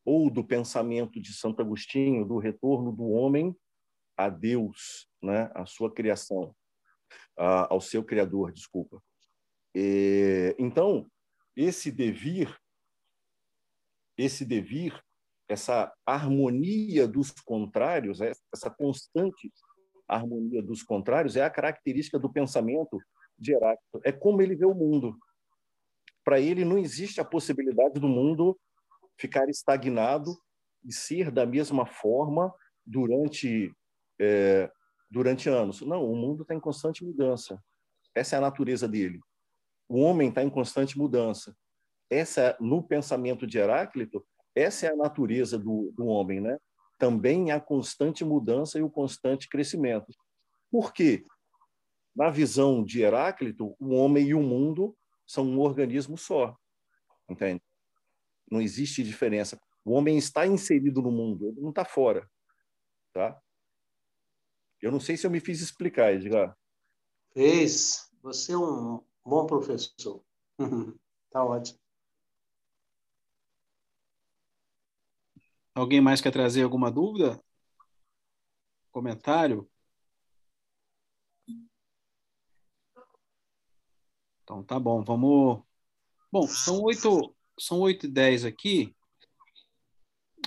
[0.04, 3.56] ou do pensamento de Santo Agostinho, do retorno do homem
[4.16, 6.54] a Deus, né, a sua criação,
[7.36, 9.02] a, ao seu criador, desculpa.
[9.74, 11.10] E, então,
[11.56, 12.54] esse devir,
[14.16, 15.02] esse devir,
[15.48, 19.52] essa harmonia dos contrários, essa constante
[20.08, 23.00] harmonia dos contrários é a característica do pensamento
[23.38, 24.00] de Heráclito.
[24.04, 25.16] É como ele vê o mundo.
[26.24, 28.58] Para ele não existe a possibilidade do mundo
[29.22, 30.36] ficar estagnado
[30.84, 32.52] e ser da mesma forma
[32.84, 33.72] durante
[34.20, 34.68] é,
[35.08, 35.80] durante anos.
[35.82, 37.62] Não, o mundo está em constante mudança.
[38.14, 39.20] Essa é a natureza dele.
[39.88, 41.56] O homem está em constante mudança.
[42.10, 46.58] Essa, no pensamento de Heráclito, essa é a natureza do, do homem, né?
[46.98, 50.12] Também a constante mudança e o constante crescimento.
[50.70, 51.24] Por quê?
[52.14, 54.96] Na visão de Heráclito, o homem e o mundo
[55.26, 56.56] são um organismo só,
[57.28, 57.62] entende?
[58.52, 59.58] Não existe diferença.
[59.82, 62.30] O homem está inserido no mundo, ele não está fora.
[63.10, 63.40] Tá?
[64.78, 66.54] Eu não sei se eu me fiz explicar, Edgar.
[67.32, 68.12] Fez.
[68.20, 70.22] Você é um bom professor.
[71.30, 71.80] tá ótimo.
[75.74, 77.42] Alguém mais quer trazer alguma dúvida?
[78.90, 79.66] Comentário?
[84.42, 85.62] Então tá bom, vamos.
[86.30, 88.94] Bom, são oito, são 8 e 10 aqui.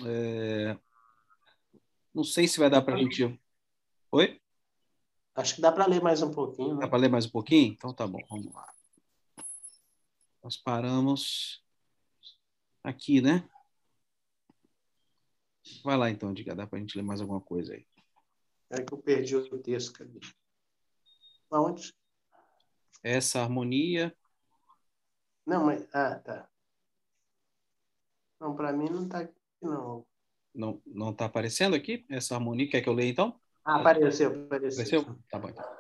[0.05, 0.78] É...
[2.13, 3.39] Não sei se vai dar para a gente.
[4.11, 4.41] Oi?
[5.34, 6.76] Acho que dá para ler mais um pouquinho.
[6.76, 6.82] Né?
[6.82, 7.72] Dá para ler mais um pouquinho?
[7.72, 8.70] Então tá bom, vamos lá.
[10.43, 11.63] Nós paramos
[12.84, 13.49] aqui, né?
[15.84, 17.88] Vai lá então, diga, dá para a gente ler mais alguma coisa aí.
[18.70, 20.20] É que eu perdi o texto, cadê?
[21.49, 21.93] Aonde?
[23.01, 24.16] Essa harmonia.
[25.45, 25.88] Não, mas.
[25.93, 26.49] Ah, tá.
[28.40, 30.06] Não, para mim não está aqui, não.
[30.54, 32.70] Não não está aparecendo aqui essa harmonia?
[32.70, 33.40] Quer que eu leia então?
[33.64, 35.02] Ah, apareceu, apareceu.
[35.02, 35.20] Apareceu?
[35.30, 35.50] Tá bom.
[35.50, 35.76] Então.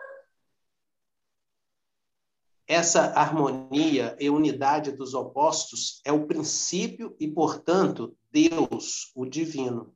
[2.67, 9.95] Essa harmonia e unidade dos opostos é o princípio e, portanto, Deus, o divino.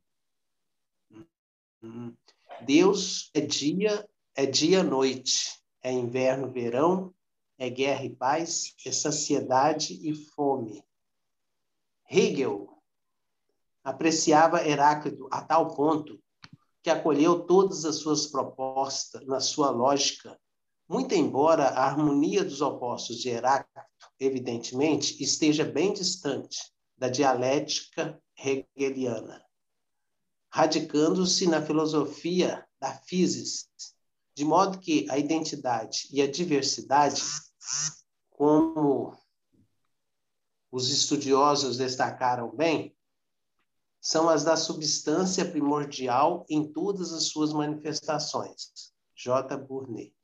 [2.60, 7.12] Deus é dia, é dia noite, é inverno, verão,
[7.58, 10.84] é guerra e paz, é saciedade e fome.
[12.10, 12.68] Hegel
[13.84, 16.20] apreciava Heráclito a tal ponto
[16.82, 20.36] que acolheu todas as suas propostas na sua lógica,
[20.88, 23.86] muito embora a harmonia dos opostos de Heráclito,
[24.18, 26.58] evidentemente, esteja bem distante
[26.98, 29.44] da dialética hegeliana,
[30.50, 33.68] radicando-se na filosofia da physis,
[34.34, 37.22] de modo que a identidade e a diversidade,
[38.30, 39.16] como
[40.70, 42.94] os estudiosos destacaram bem,
[44.00, 48.90] são as da substância primordial em todas as suas manifestações.
[49.14, 49.56] J.
[49.58, 50.14] Burnet.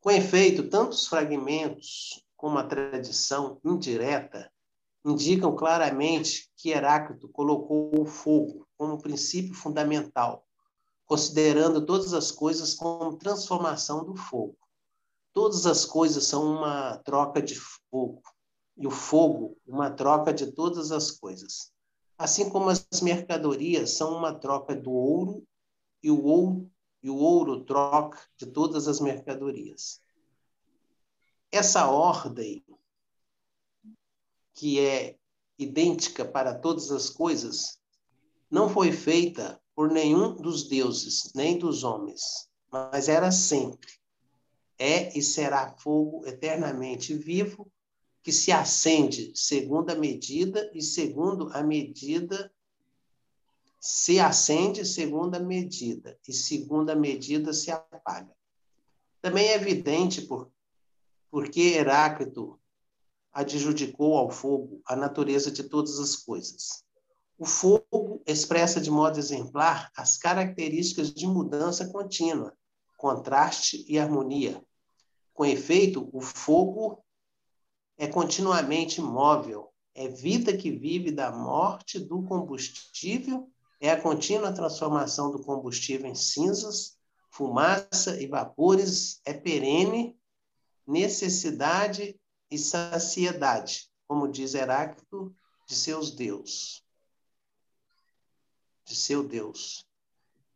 [0.00, 4.52] Com efeito, tanto os fragmentos como a tradição indireta
[5.04, 10.44] indicam claramente que Heráclito colocou o fogo como princípio fundamental,
[11.06, 14.58] considerando todas as coisas como transformação do fogo.
[15.32, 18.20] Todas as coisas são uma troca de fogo,
[18.76, 21.72] e o fogo, uma troca de todas as coisas
[22.18, 25.46] assim como as mercadorias são uma troca do ouro
[26.02, 26.70] e o ouro,
[27.02, 30.00] e o ouro troca de todas as mercadorias.
[31.50, 32.64] Essa ordem,
[34.54, 35.16] que é
[35.58, 37.78] idêntica para todas as coisas,
[38.50, 43.92] não foi feita por nenhum dos deuses, nem dos homens, mas era sempre.
[44.78, 47.70] É e será fogo eternamente vivo
[48.26, 52.52] que se acende segundo a medida e segundo a medida
[53.78, 58.34] se acende segundo a medida e segundo a medida se apaga.
[59.22, 60.50] Também é evidente por,
[61.30, 62.58] porque Heráclito
[63.32, 66.82] adjudicou ao fogo a natureza de todas as coisas.
[67.38, 72.58] O fogo expressa de modo exemplar as características de mudança contínua,
[72.96, 74.60] contraste e harmonia.
[75.32, 77.05] Com efeito, o fogo
[77.98, 85.30] é continuamente móvel, é vida que vive da morte do combustível, é a contínua transformação
[85.30, 86.98] do combustível em cinzas,
[87.30, 90.18] fumaça e vapores, é perene,
[90.86, 92.18] necessidade
[92.50, 95.34] e saciedade, como diz Heráclito,
[95.66, 96.84] de seus deus.
[98.84, 99.84] De seu Deus.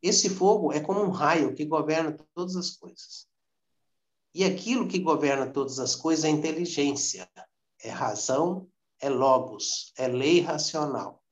[0.02, 3.29] Esse fogo é como um raio que governa todas as coisas.
[4.32, 7.28] E aquilo que governa todas as coisas é inteligência,
[7.82, 8.70] é razão,
[9.00, 11.22] é logos, é lei racional.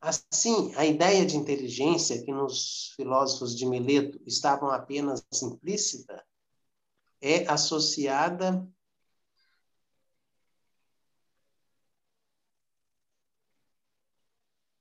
[0.00, 6.24] Assim, a ideia de inteligência que nos filósofos de Mileto estavam apenas implícita
[7.20, 8.66] é associada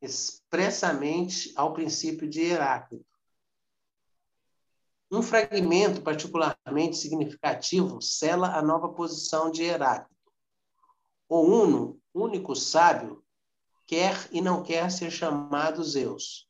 [0.01, 3.14] expressamente ao princípio de Heráclito
[5.15, 10.13] um fragmento particularmente significativo sela a nova posição de Heráclito.
[11.29, 13.23] O Uno, único sábio,
[13.87, 16.47] quer e não quer ser chamado Zeus.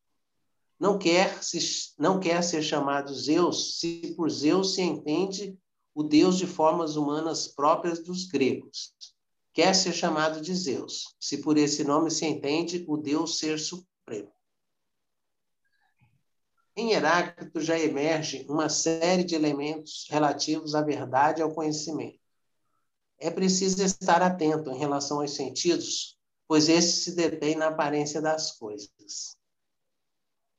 [0.79, 5.57] Não quer, se, não quer ser chamado Zeus se por Zeus se entende
[5.93, 8.93] o deus de formas humanas próprias dos gregos.
[9.53, 14.34] Quer ser chamado de Zeus, se por esse nome se entende o deus ser supremo.
[16.77, 22.19] Em Heráclito já emerge uma série de elementos relativos à verdade e ao conhecimento.
[23.17, 28.51] É preciso estar atento em relação aos sentidos, pois estes se detêm na aparência das
[28.51, 29.37] coisas.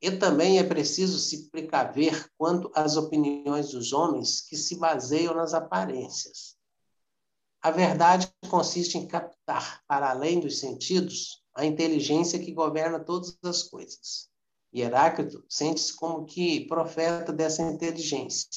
[0.01, 5.53] E também é preciso se precaver quanto às opiniões dos homens que se baseiam nas
[5.53, 6.57] aparências.
[7.61, 13.63] A verdade consiste em captar, para além dos sentidos, a inteligência que governa todas as
[13.63, 14.29] coisas.
[14.77, 18.47] E Heráclito sente-se como que profeta dessa inteligência.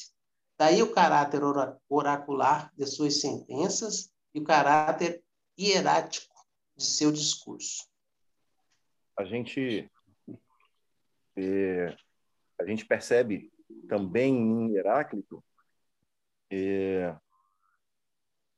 [0.55, 1.41] Daí o caráter
[1.89, 5.23] oracular de suas sentenças e o caráter
[5.59, 6.35] hierático
[6.77, 7.87] de seu discurso.
[9.17, 9.89] A gente
[11.35, 11.97] é,
[12.59, 13.51] a gente percebe
[13.89, 15.43] também em Heráclito
[16.51, 17.17] é,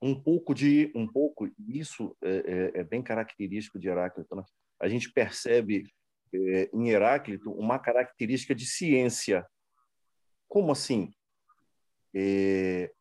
[0.01, 4.36] um pouco de um pouco isso é, é, é bem característico de Heráclito.
[4.36, 4.43] Né?
[4.82, 5.89] A gente percebe
[6.34, 9.45] é, em Heráclito uma característica de ciência.
[10.47, 11.13] Como assim?
[12.15, 12.91] É,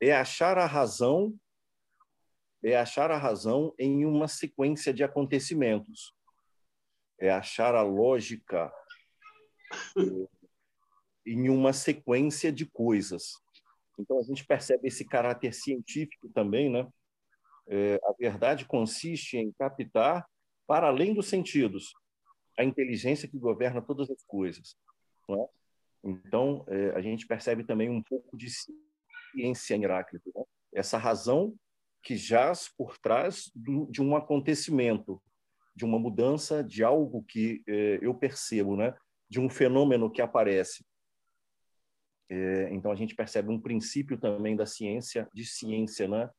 [0.00, 1.38] é achar a razão
[2.64, 6.12] é achar a razão em uma sequência de acontecimentos.
[7.18, 8.72] É achar a lógica
[9.96, 10.28] é,
[11.24, 13.34] em uma sequência de coisas.
[13.98, 16.88] Então a gente percebe esse caráter científico também, né?
[17.68, 20.26] É, a verdade consiste em captar,
[20.66, 21.92] para além dos sentidos,
[22.56, 24.76] a inteligência que governa todas as coisas.
[25.28, 25.48] É?
[26.04, 28.48] Então, é, a gente percebe também um pouco de
[29.34, 30.30] ciência em Heráclito.
[30.34, 30.44] Né?
[30.72, 31.54] Essa razão
[32.02, 35.20] que jaz por trás do, de um acontecimento,
[35.74, 38.94] de uma mudança, de algo que é, eu percebo, né?
[39.28, 40.86] de um fenômeno que aparece.
[42.28, 46.30] É, então, a gente percebe um princípio também da ciência, de ciência, né?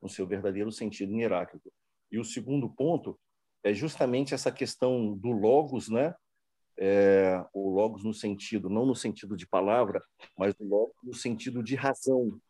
[0.00, 1.72] no seu verdadeiro sentido em Heráclito.
[2.10, 3.18] E o segundo ponto
[3.66, 6.14] é justamente essa questão do logos, né?
[6.78, 10.00] É, o logos no sentido, não no sentido de palavra,
[10.38, 12.40] mas o logos no sentido de razão.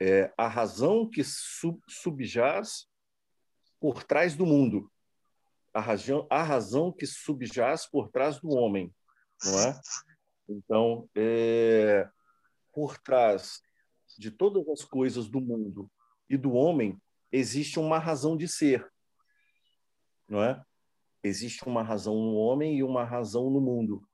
[0.00, 2.88] É, a razão que sub, subjaz
[3.78, 4.90] por trás do mundo,
[5.74, 8.94] a razão, a razão que subjaz por trás do homem,
[9.44, 9.80] não é?
[10.48, 12.08] Então, é,
[12.72, 13.60] por trás
[14.16, 15.90] de todas as coisas do mundo
[16.30, 16.98] e do homem
[17.30, 18.90] existe uma razão de ser,
[20.28, 20.62] não é?
[21.22, 24.06] Existe uma razão no homem e uma razão no mundo.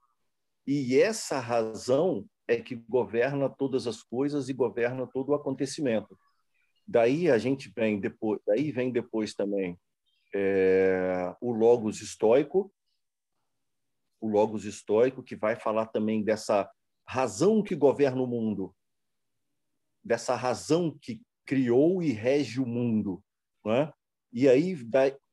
[0.66, 6.18] E essa razão é que governa todas as coisas e governa todo o acontecimento.
[6.86, 9.78] Daí a gente vem depois, daí vem depois também
[10.34, 12.72] é, o logos estoico,
[14.20, 16.70] o logos estoico que vai falar também dessa
[17.06, 18.74] razão que governa o mundo,
[20.02, 23.22] dessa razão que criou e rege o mundo,
[23.64, 23.92] não é?
[24.32, 24.74] E aí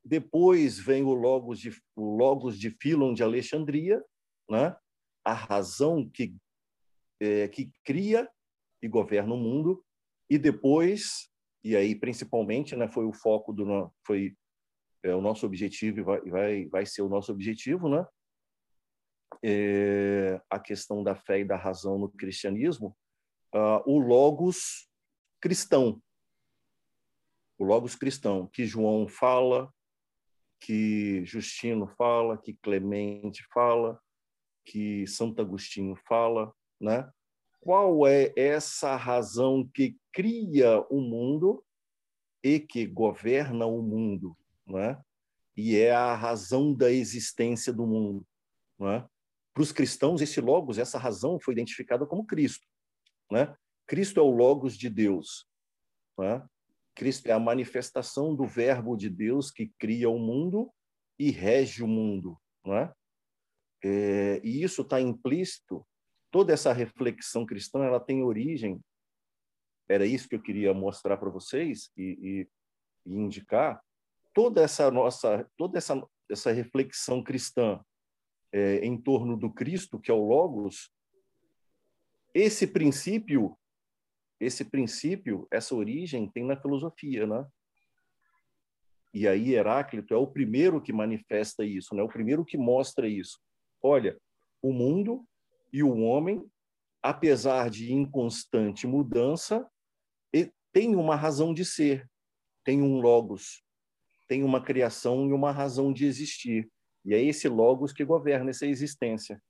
[0.04, 4.04] depois vem o Logos de, o Logos de Filon de Alexandria,
[4.50, 4.76] né?
[5.24, 6.36] a razão que,
[7.20, 8.30] é, que cria
[8.82, 9.84] e governa o mundo,
[10.30, 11.30] e depois,
[11.64, 14.36] e aí principalmente, né, foi o foco do foi
[15.04, 18.06] é, o nosso objetivo e vai, vai, vai ser o nosso objetivo, né?
[19.44, 22.98] É, a questão da fé e da razão no cristianismo,
[23.54, 24.90] uh, o Logos
[25.40, 26.02] cristão,
[27.58, 29.72] o Logos cristão, que João fala,
[30.60, 34.00] que Justino fala, que Clemente fala,
[34.66, 37.10] que Santo Agostinho fala, né?
[37.60, 41.64] Qual é essa razão que cria o mundo
[42.44, 45.02] e que governa o mundo, né?
[45.58, 48.26] E é a razão da existência do mundo,
[48.80, 49.08] né?
[49.54, 52.66] Para os cristãos, esse logos, essa razão foi identificada como Cristo,
[53.32, 53.56] né?
[53.86, 55.46] Cristo é o logos de Deus,
[56.18, 56.48] né?
[57.00, 60.70] Cristo é a manifestação do Verbo de Deus que cria o mundo
[61.18, 62.94] e rege o mundo, não é?
[63.82, 65.88] é e isso está implícito.
[66.30, 68.84] Toda essa reflexão cristã, ela tem origem.
[69.88, 72.50] Era isso que eu queria mostrar para vocês e, e,
[73.06, 73.82] e indicar.
[74.34, 75.96] Toda essa nossa, toda essa
[76.30, 77.80] essa reflexão cristã
[78.52, 80.92] é, em torno do Cristo, que é o Logos,
[82.34, 83.58] esse princípio
[84.40, 87.46] esse princípio, essa origem tem na filosofia, né?
[89.14, 92.04] E aí Heráclito é o primeiro que manifesta isso, né?
[92.04, 93.40] O primeiro que mostra isso.
[93.82, 94.18] Olha,
[94.62, 95.26] o mundo
[95.74, 96.46] e o homem,
[97.02, 99.68] apesar de inconstante mudança,
[100.72, 102.08] tem uma razão de ser,
[102.64, 103.64] tem um logos,
[104.28, 106.70] tem uma criação e uma razão de existir.
[107.04, 109.42] E é esse logos que governa essa existência.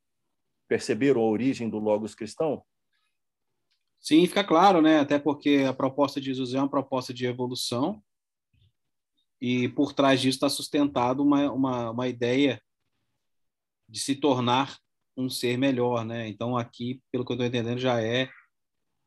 [0.68, 2.64] Perceberam a origem do logos cristão?
[4.00, 5.00] Sim, fica claro, né?
[5.00, 8.02] Até porque a proposta de Jesus é uma proposta de evolução
[9.42, 12.62] e por trás disso está sustentado uma, uma, uma ideia
[13.88, 14.78] de se tornar
[15.18, 16.28] um ser melhor, né?
[16.30, 18.30] Então aqui, pelo que eu estou entendendo, já é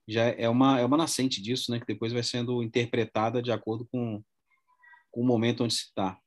[0.09, 1.81] já é uma é uma nascente disso, né?
[1.81, 4.23] Que depois vai sendo interpretada de acordo com,
[5.11, 6.19] com o momento onde se está.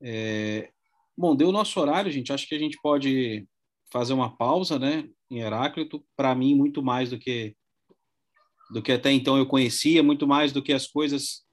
[0.00, 0.70] É...
[1.16, 2.32] Bom, deu o nosso horário, gente.
[2.32, 3.46] Acho que a gente pode
[3.92, 5.08] fazer uma pausa, né?
[5.30, 7.54] Em Heráclito, para mim muito mais do que
[8.70, 11.44] do que até então eu conhecia, muito mais do que as coisas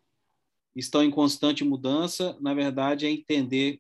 [0.76, 3.80] estão em constante mudança, na verdade é entender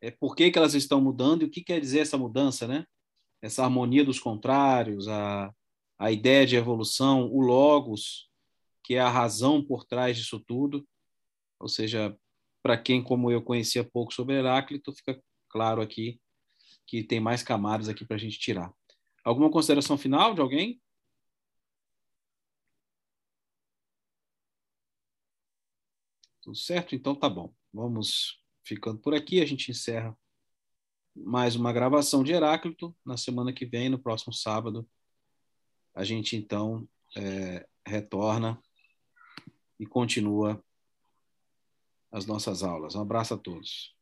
[0.00, 2.86] é, por que, que elas estão mudando e o que quer dizer essa mudança, né?
[3.42, 5.52] Essa harmonia dos contrários, a,
[5.98, 8.28] a ideia de evolução, o logos,
[8.82, 10.86] que é a razão por trás disso tudo.
[11.58, 12.16] Ou seja,
[12.62, 16.20] para quem como eu conhecia pouco sobre Heráclito, fica claro aqui
[16.86, 18.72] que tem mais camadas aqui para a gente tirar.
[19.24, 20.80] Alguma consideração final de alguém?
[26.44, 26.94] Tudo certo?
[26.94, 27.54] Então tá bom.
[27.72, 29.40] Vamos ficando por aqui.
[29.40, 30.14] A gente encerra
[31.16, 32.94] mais uma gravação de Heráclito.
[33.02, 34.86] Na semana que vem, no próximo sábado,
[35.94, 36.86] a gente então
[37.16, 38.62] é, retorna
[39.80, 40.62] e continua
[42.12, 42.94] as nossas aulas.
[42.94, 43.96] Um abraço a todos.